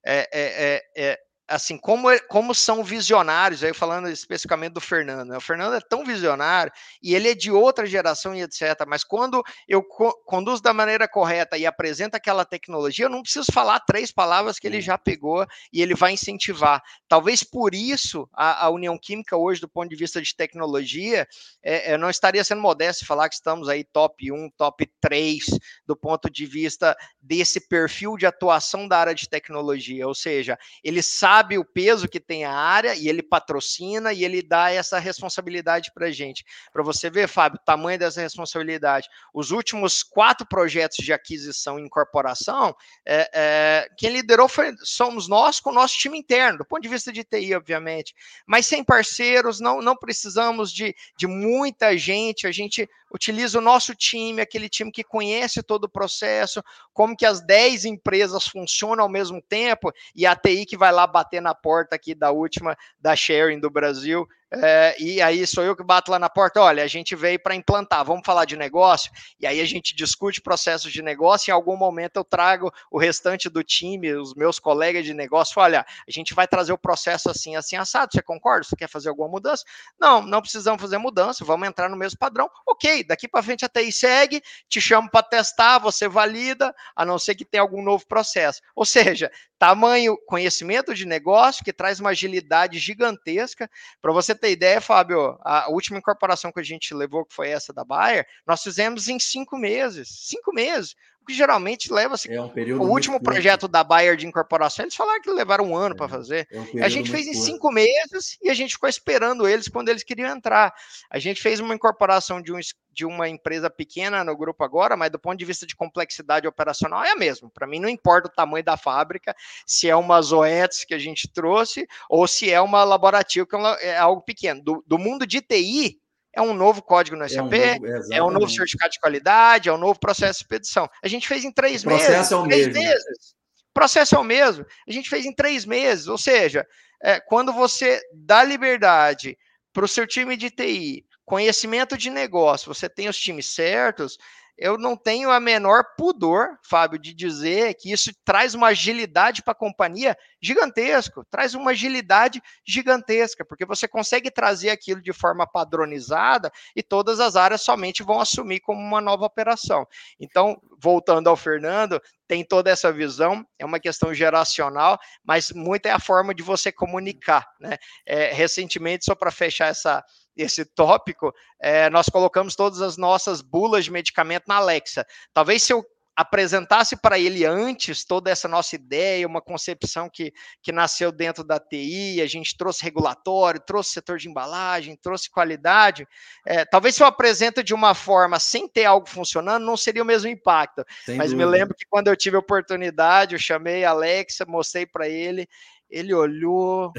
[0.03, 1.19] É, é, é, é
[1.51, 5.37] assim, como, é, como são visionários, aí falando especificamente do Fernando, né?
[5.37, 6.71] o Fernando é tão visionário
[7.03, 8.61] e ele é de outra geração e etc.
[8.87, 13.51] Mas quando eu co conduzo da maneira correta e apresento aquela tecnologia, eu não preciso
[13.51, 16.81] falar três palavras que ele já pegou e ele vai incentivar.
[17.07, 21.27] Talvez por isso a, a União Química hoje, do ponto de vista de tecnologia,
[21.61, 25.45] é, é, não estaria sendo modesto falar que estamos aí top 1, top 3
[25.85, 31.01] do ponto de vista desse perfil de atuação da área de tecnologia, ou seja, ele
[31.01, 34.99] sabe sabe o peso que tem a área e ele patrocina e ele dá essa
[34.99, 36.45] responsabilidade para gente.
[36.71, 39.09] Para você ver, Fábio, o tamanho dessa responsabilidade.
[39.33, 45.59] Os últimos quatro projetos de aquisição e incorporação, é, é, quem liderou foi, somos nós
[45.59, 48.13] com o nosso time interno, do ponto de vista de TI, obviamente.
[48.45, 53.93] Mas sem parceiros, não, não precisamos de, de muita gente, a gente utiliza o nosso
[53.93, 59.09] time, aquele time que conhece todo o processo, como que as 10 empresas funcionam ao
[59.09, 63.15] mesmo tempo, e a TI que vai lá bater na porta aqui da última, da
[63.15, 66.87] Sharing do Brasil, é, e aí sou eu que bato lá na porta, olha, a
[66.87, 71.01] gente veio para implantar, vamos falar de negócio, e aí a gente discute processos de
[71.01, 75.61] negócio, em algum momento eu trago o restante do time, os meus colegas de negócio,
[75.61, 78.63] olha, a gente vai trazer o processo assim, assim, assado, você concorda?
[78.65, 79.63] Você quer fazer alguma mudança?
[79.99, 83.69] Não, não precisamos fazer mudança, vamos entrar no mesmo padrão, ok, daqui para frente a
[83.69, 88.05] TI segue, te chamo para testar, você valida, a não ser que tenha algum novo
[88.05, 88.61] processo.
[88.75, 89.31] Ou seja,
[89.61, 93.69] tamanho conhecimento de negócio que traz uma agilidade gigantesca.
[94.01, 97.71] Para você ter ideia, Fábio, a última incorporação que a gente levou, que foi essa
[97.71, 100.09] da Bayer, nós fizemos em cinco meses.
[100.09, 100.95] Cinco meses
[101.31, 102.51] que geralmente leva assim, é um
[102.81, 103.71] o último projeto curto.
[103.71, 106.47] da Bayer de incorporação, eles falaram que levaram um ano é, para fazer.
[106.51, 107.45] É um a gente fez em curto.
[107.45, 110.73] cinco meses e a gente ficou esperando eles quando eles queriam entrar.
[111.09, 112.59] A gente fez uma incorporação de, um,
[112.91, 117.03] de uma empresa pequena no grupo agora, mas do ponto de vista de complexidade operacional
[117.03, 117.49] é a mesma.
[117.49, 119.33] Para mim não importa o tamanho da fábrica,
[119.65, 123.87] se é uma Zoetis que a gente trouxe ou se é uma laborativa que é,
[123.87, 124.61] é algo pequeno.
[124.61, 126.00] Do, do mundo de TI,
[126.33, 129.69] é um novo código no SAP, é um novo, é um novo certificado de qualidade,
[129.69, 130.89] é um novo processo de expedição.
[131.03, 132.05] A gente fez em três o meses.
[132.05, 132.83] Processo é o três mesmo.
[132.83, 133.35] meses.
[133.69, 134.65] O processo é o mesmo.
[134.87, 136.07] A gente fez em três meses.
[136.07, 136.65] Ou seja,
[137.01, 139.37] é, quando você dá liberdade
[139.73, 144.17] para o seu time de TI, conhecimento de negócio, você tem os times certos,
[144.57, 149.53] eu não tenho a menor pudor, Fábio, de dizer que isso traz uma agilidade para
[149.53, 156.51] a companhia gigantesco, traz uma agilidade gigantesca, porque você consegue trazer aquilo de forma padronizada
[156.75, 159.85] e todas as áreas somente vão assumir como uma nova operação.
[160.19, 165.91] Então, voltando ao Fernando, tem toda essa visão, é uma questão geracional, mas muito é
[165.91, 167.45] a forma de você comunicar.
[167.59, 167.77] Né?
[168.05, 170.03] É, recentemente, só para fechar essa,
[170.35, 175.05] esse tópico, é, nós colocamos todas as nossas bulas de medicamento na Alexa.
[175.33, 180.71] Talvez se eu apresentasse para ele antes toda essa nossa ideia, uma concepção que, que
[180.71, 186.07] nasceu dentro da TI, a gente trouxe regulatório, trouxe setor de embalagem, trouxe qualidade.
[186.45, 190.05] É, talvez se eu apresento de uma forma sem ter algo funcionando, não seria o
[190.05, 190.83] mesmo impacto.
[191.05, 191.49] Sem Mas dúvida.
[191.49, 195.47] me lembro que quando eu tive a oportunidade, eu chamei a Alexa, mostrei para ele,
[195.89, 196.91] ele olhou.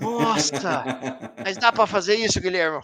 [0.00, 0.84] Nossa!
[1.44, 2.80] Mas dá para fazer isso, Guilherme?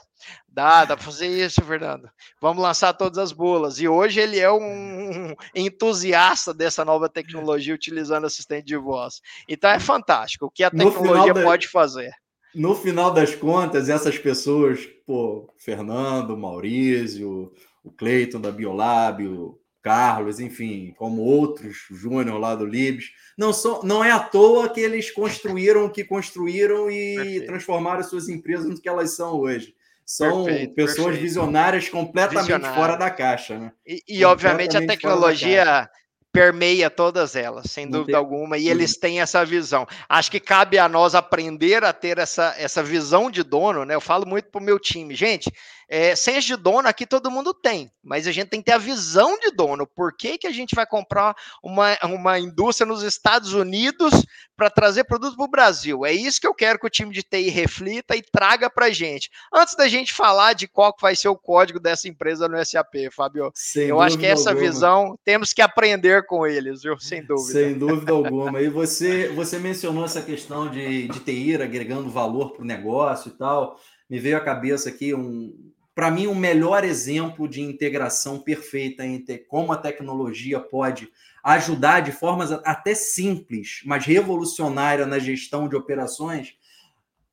[0.48, 2.08] Dá, dá para fazer isso, Fernando.
[2.40, 3.78] Vamos lançar todas as bolas.
[3.78, 9.20] E hoje ele é um entusiasta dessa nova tecnologia utilizando assistente de voz.
[9.48, 11.42] Então é fantástico o que a tecnologia da...
[11.42, 12.10] pode fazer.
[12.54, 17.52] No final das contas, essas pessoas, pô, Fernando, Maurício,
[17.84, 23.12] o Cleiton da Biolab, o Carlos, enfim, como outros, Júnior lá do Libs.
[23.38, 27.46] Não, são, não é à toa que eles construíram o que construíram e perfeito.
[27.46, 29.76] transformaram suas empresas no que elas são hoje.
[30.04, 31.22] São perfeito, pessoas perfeito.
[31.22, 32.76] visionárias completamente Visionário.
[32.76, 33.72] fora da caixa, né?
[33.86, 35.88] E, e obviamente a tecnologia
[36.32, 38.16] permeia todas elas, sem não dúvida tem...
[38.16, 39.86] alguma, e eles têm essa visão.
[40.08, 43.94] Acho que cabe a nós aprender a ter essa, essa visão de dono, né?
[43.94, 45.48] Eu falo muito pro meu time, gente,
[45.88, 48.78] é, senso de dono aqui todo mundo tem, mas a gente tem que ter a
[48.78, 49.86] visão de dono.
[49.86, 54.12] Por que, que a gente vai comprar uma, uma indústria nos Estados Unidos
[54.56, 56.04] para trazer produto para o Brasil?
[56.04, 58.90] É isso que eu quero que o time de TI reflita e traga para a
[58.90, 59.30] gente.
[59.54, 63.52] Antes da gente falar de qual vai ser o código dessa empresa no SAP, Fábio,
[63.54, 64.66] Sem eu acho que essa alguma.
[64.68, 66.98] visão temos que aprender com eles, viu?
[66.98, 67.52] Sem dúvida.
[67.52, 68.60] Sem dúvida alguma.
[68.60, 73.38] E você, você mencionou essa questão de, de TI agregando valor para o negócio e
[73.38, 73.78] tal.
[74.08, 75.52] Me veio à cabeça aqui um,
[75.96, 81.10] para mim, o melhor exemplo de integração perfeita entre como a tecnologia pode
[81.42, 86.54] ajudar de formas até simples, mas revolucionária na gestão de operações.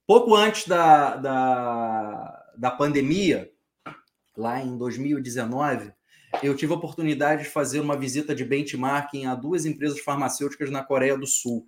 [0.07, 3.51] Pouco antes da, da, da pandemia,
[4.37, 5.91] lá em 2019,
[6.41, 10.81] eu tive a oportunidade de fazer uma visita de benchmarking a duas empresas farmacêuticas na
[10.81, 11.67] Coreia do Sul.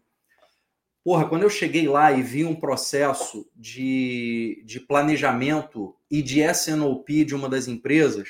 [1.06, 7.24] Porra, quando eu cheguei lá e vi um processo de, de planejamento e de SNOP
[7.24, 8.28] de uma das empresas,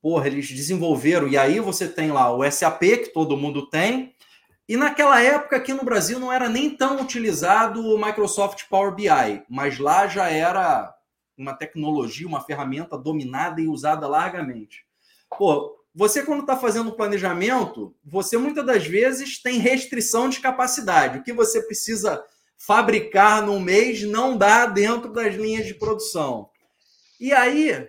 [0.00, 4.14] porra, eles desenvolveram, e aí você tem lá o SAP, que todo mundo tem,
[4.68, 9.42] e naquela época aqui no Brasil não era nem tão utilizado o Microsoft Power BI,
[9.50, 10.94] mas lá já era
[11.36, 14.84] uma tecnologia, uma ferramenta dominada e usada largamente.
[15.36, 21.18] Pô, você, quando está fazendo o planejamento, você muitas das vezes tem restrição de capacidade.
[21.18, 22.24] O que você precisa
[22.56, 26.50] fabricar num mês não dá dentro das linhas de produção.
[27.20, 27.88] E aí, o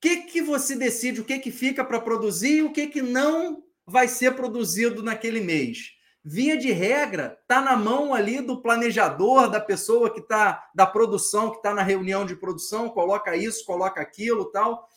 [0.00, 3.62] que, que você decide o que, que fica para produzir e o que, que não
[3.86, 5.92] vai ser produzido naquele mês?
[6.24, 11.50] Via de regra, está na mão ali do planejador, da pessoa que está, da produção,
[11.50, 14.88] que está na reunião de produção, coloca isso, coloca aquilo tal.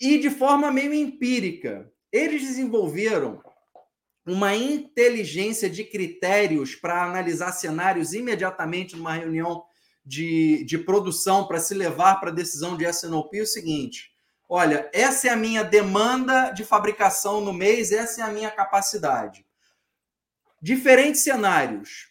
[0.00, 3.42] E de forma meio empírica, eles desenvolveram
[4.26, 9.64] uma inteligência de critérios para analisar cenários imediatamente numa reunião
[10.04, 14.10] de, de produção para se levar para a decisão de SNOP o seguinte:
[14.48, 19.46] olha, essa é a minha demanda de fabricação no mês, essa é a minha capacidade.
[20.60, 22.08] Diferentes cenários.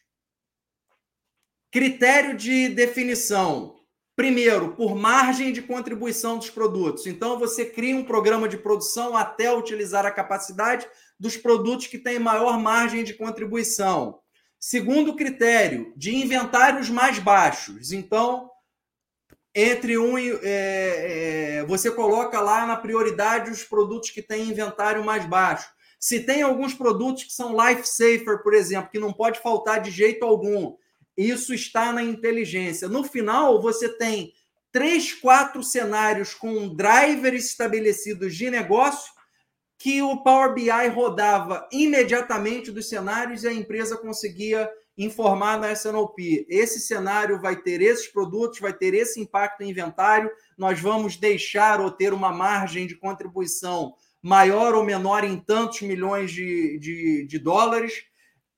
[1.72, 3.79] Critério de definição.
[4.20, 7.08] Primeiro, por margem de contribuição dos produtos.
[7.08, 10.86] Então, você cria um programa de produção até utilizar a capacidade
[11.18, 14.20] dos produtos que têm maior margem de contribuição.
[14.60, 17.94] Segundo critério, de inventários mais baixos.
[17.94, 18.52] Então,
[19.56, 25.26] entre um é, é, você coloca lá na prioridade os produtos que têm inventário mais
[25.26, 25.72] baixo.
[25.98, 29.90] Se tem alguns produtos que são life safer, por exemplo, que não pode faltar de
[29.90, 30.76] jeito algum,
[31.28, 32.88] isso está na inteligência.
[32.88, 34.34] No final, você tem
[34.72, 39.12] três, quatro cenários com drivers estabelecidos de negócio
[39.78, 46.46] que o Power BI rodava imediatamente dos cenários e a empresa conseguia informar na SNOP.
[46.50, 51.80] Esse cenário vai ter esses produtos, vai ter esse impacto em inventário, nós vamos deixar
[51.80, 57.40] ou ter uma margem de contribuição maior ou menor em tantos milhões de, de, de
[57.40, 58.04] dólares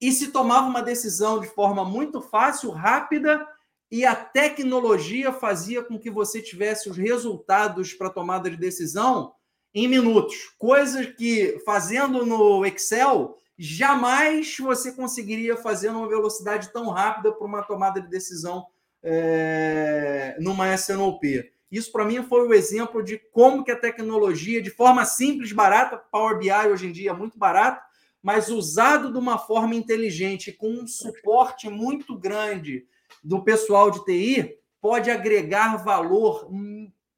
[0.02, 3.48] e se tomava uma decisão de forma muito fácil, rápida,
[3.92, 9.34] e a tecnologia fazia com que você tivesse os resultados para tomada de decisão
[9.74, 10.56] em minutos.
[10.58, 17.62] Coisas que, fazendo no Excel, jamais você conseguiria fazer numa velocidade tão rápida para uma
[17.62, 18.66] tomada de decisão
[19.04, 21.52] é, numa SNOP.
[21.70, 25.98] Isso, para mim, foi o exemplo de como que a tecnologia, de forma simples, barata,
[25.98, 27.82] Power BI hoje em dia é muito barato,
[28.22, 32.86] mas usado de uma forma inteligente, com um suporte muito grande
[33.24, 36.50] do pessoal de TI, pode agregar valor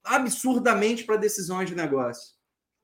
[0.04, 2.34] absurdamente para decisões de negócio.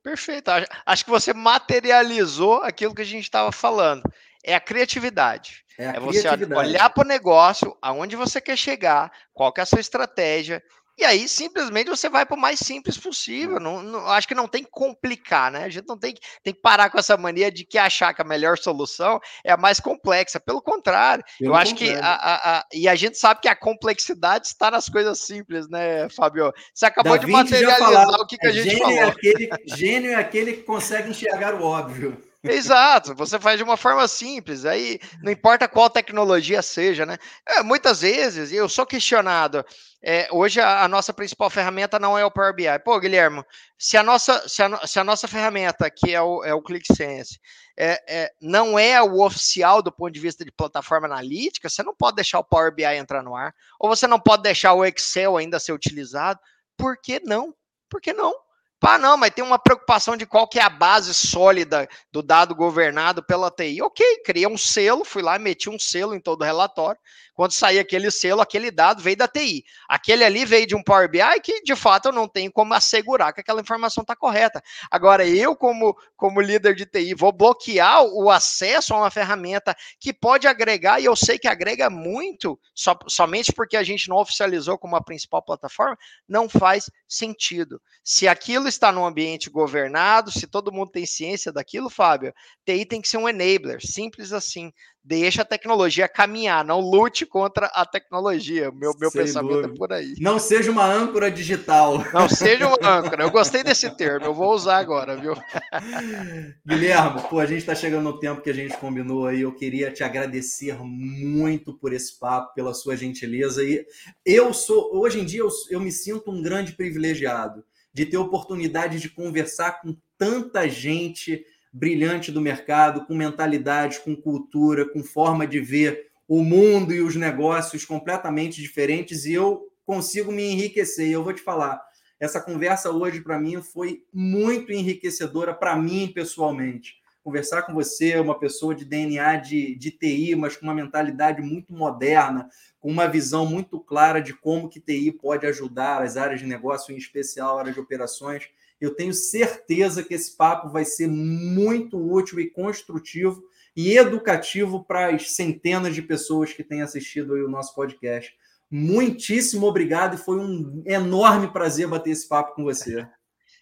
[0.01, 0.49] Perfeito.
[0.85, 4.03] Acho que você materializou aquilo que a gente estava falando.
[4.43, 5.65] É a criatividade.
[5.77, 6.47] É, a é criatividade.
[6.47, 10.63] você olhar para o negócio, aonde você quer chegar, qual que é a sua estratégia,
[10.99, 13.57] e aí, simplesmente, você vai para o mais simples possível.
[13.57, 13.59] Hum.
[13.59, 15.63] Não, não, acho que não tem que complicar, né?
[15.63, 18.21] A gente não tem que, tem que parar com essa mania de que achar que
[18.21, 20.39] a melhor solução é a mais complexa.
[20.39, 21.97] Pelo contrário, Pelo eu acho contrário.
[21.97, 22.05] que.
[22.05, 26.09] A, a, a, e a gente sabe que a complexidade está nas coisas simples, né,
[26.09, 26.53] Fábio?
[26.73, 28.99] Você acabou da de materializar o que, que a gente gênio é falou.
[28.99, 32.28] É aquele, gênio é aquele que consegue enxergar o óbvio.
[32.41, 37.17] Exato, você faz de uma forma simples, aí não importa qual tecnologia seja, né?
[37.45, 39.65] É, muitas vezes eu sou questionado.
[40.01, 42.79] É, hoje a, a, nossa principal ferramenta não é o Power BI.
[42.85, 43.43] Pô, Guilherme,
[43.77, 47.41] se a nossa, se a, se a nossa ferramenta, que é o, é o ClickSense,
[47.77, 51.93] é, é, não é o oficial do ponto de vista de plataforma analítica, você não
[51.93, 55.35] pode deixar o Power BI entrar no ar, ou você não pode deixar o Excel
[55.35, 56.39] ainda ser utilizado.
[56.77, 57.53] Por que não?
[57.89, 58.33] Por que não?
[58.79, 62.55] Pá, não, mas tem uma preocupação de qual que é a base sólida do dado
[62.55, 63.81] governado pela TI.
[63.81, 66.99] Ok, criei um selo, fui lá, meti um selo em todo o relatório.
[67.39, 69.63] Quando sair aquele selo, aquele dado veio da TI.
[69.87, 73.31] Aquele ali veio de um Power BI que, de fato, eu não tenho como assegurar
[73.31, 74.61] que aquela informação está correta.
[74.91, 80.11] Agora, eu, como, como líder de TI, vou bloquear o acesso a uma ferramenta que
[80.11, 84.77] pode agregar, e eu sei que agrega muito, so, somente porque a gente não oficializou
[84.77, 87.81] como a principal plataforma, não faz sentido.
[88.03, 92.33] Se aquilo está no ambiente governado, se todo mundo tem ciência daquilo, Fábio,
[92.65, 94.73] TI tem que ser um enabler, simples assim.
[95.09, 98.71] Deixa a tecnologia caminhar, não lute contra a tecnologia.
[98.71, 99.73] Meu, meu pensamento é dúvida.
[99.73, 100.13] é por aí.
[100.19, 102.05] Não seja uma âncora digital.
[102.13, 103.23] Não seja uma âncora.
[103.23, 105.33] Eu gostei desse termo, eu vou usar agora, viu?
[106.63, 109.41] Guilherme, pô, a gente está chegando no tempo que a gente combinou aí.
[109.41, 113.63] Eu queria te agradecer muito por esse papo, pela sua gentileza.
[113.63, 113.83] E
[114.23, 118.99] eu sou, hoje em dia, eu, eu me sinto um grande privilegiado de ter oportunidade
[118.99, 125.59] de conversar com tanta gente brilhante do mercado, com mentalidade, com cultura, com forma de
[125.59, 131.07] ver o mundo e os negócios completamente diferentes, e eu consigo me enriquecer.
[131.07, 131.81] E eu vou te falar,
[132.19, 136.99] essa conversa hoje para mim foi muito enriquecedora para mim pessoalmente.
[137.23, 141.73] Conversar com você, uma pessoa de DNA de, de TI, mas com uma mentalidade muito
[141.73, 142.49] moderna,
[142.79, 146.93] com uma visão muito clara de como que TI pode ajudar as áreas de negócio,
[146.93, 148.49] em especial a área de operações.
[148.79, 153.43] Eu tenho certeza que esse papo vai ser muito útil e construtivo
[153.75, 158.35] e educativo para as centenas de pessoas que têm assistido o nosso podcast.
[158.71, 163.07] Muitíssimo obrigado e foi um enorme prazer bater esse papo com você.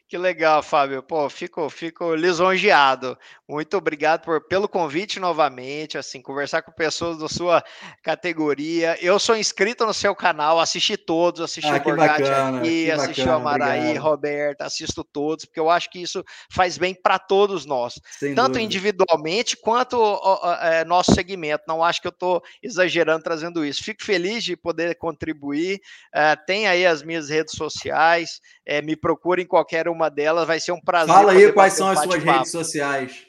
[0.10, 1.04] Que legal, Fábio.
[1.04, 3.18] Pô, fico, fico lisonjeado.
[3.46, 7.62] Muito obrigado por, pelo convite novamente, assim, conversar com pessoas da sua
[8.02, 8.98] categoria.
[9.02, 13.38] Eu sou inscrito no seu canal, assisti todos, assisti ah, o Borgatti aqui, assisti bacana,
[13.38, 14.04] o Amaraí, obrigado.
[14.04, 18.54] Roberta, assisto todos, porque eu acho que isso faz bem para todos nós, Sem tanto
[18.54, 18.64] dúvida.
[18.64, 19.98] individualmente quanto
[20.62, 21.66] é, nosso segmento.
[21.68, 23.84] Não acho que eu estou exagerando trazendo isso.
[23.84, 25.82] Fico feliz de poder contribuir.
[26.14, 30.60] É, tem aí as minhas redes sociais, é, me procure em qualquer uma delas, vai
[30.60, 31.14] ser um prazer.
[31.14, 33.28] Fala aí quais são as suas redes sociais.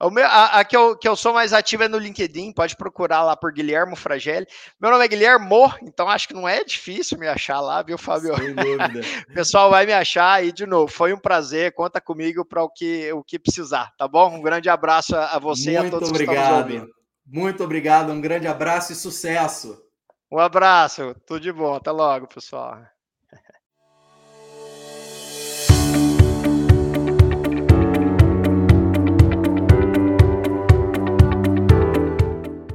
[0.00, 2.76] O meu, a, a, que, eu, que eu sou mais ativo é no LinkedIn, pode
[2.76, 4.46] procurar lá por Guilhermo Fragelli.
[4.80, 8.36] Meu nome é Guilhermo, então acho que não é difícil me achar lá, viu, Fábio?
[8.36, 9.00] Sem dúvida.
[9.28, 12.70] o pessoal vai me achar e, de novo, foi um prazer, conta comigo para o
[12.70, 14.36] que, o que precisar, tá bom?
[14.36, 16.66] Um grande abraço a você Muito e a todos obrigado.
[16.66, 16.88] que estão.
[17.26, 19.76] Muito obrigado, um grande abraço e sucesso.
[20.30, 22.78] Um abraço, tudo de bom, até logo, pessoal.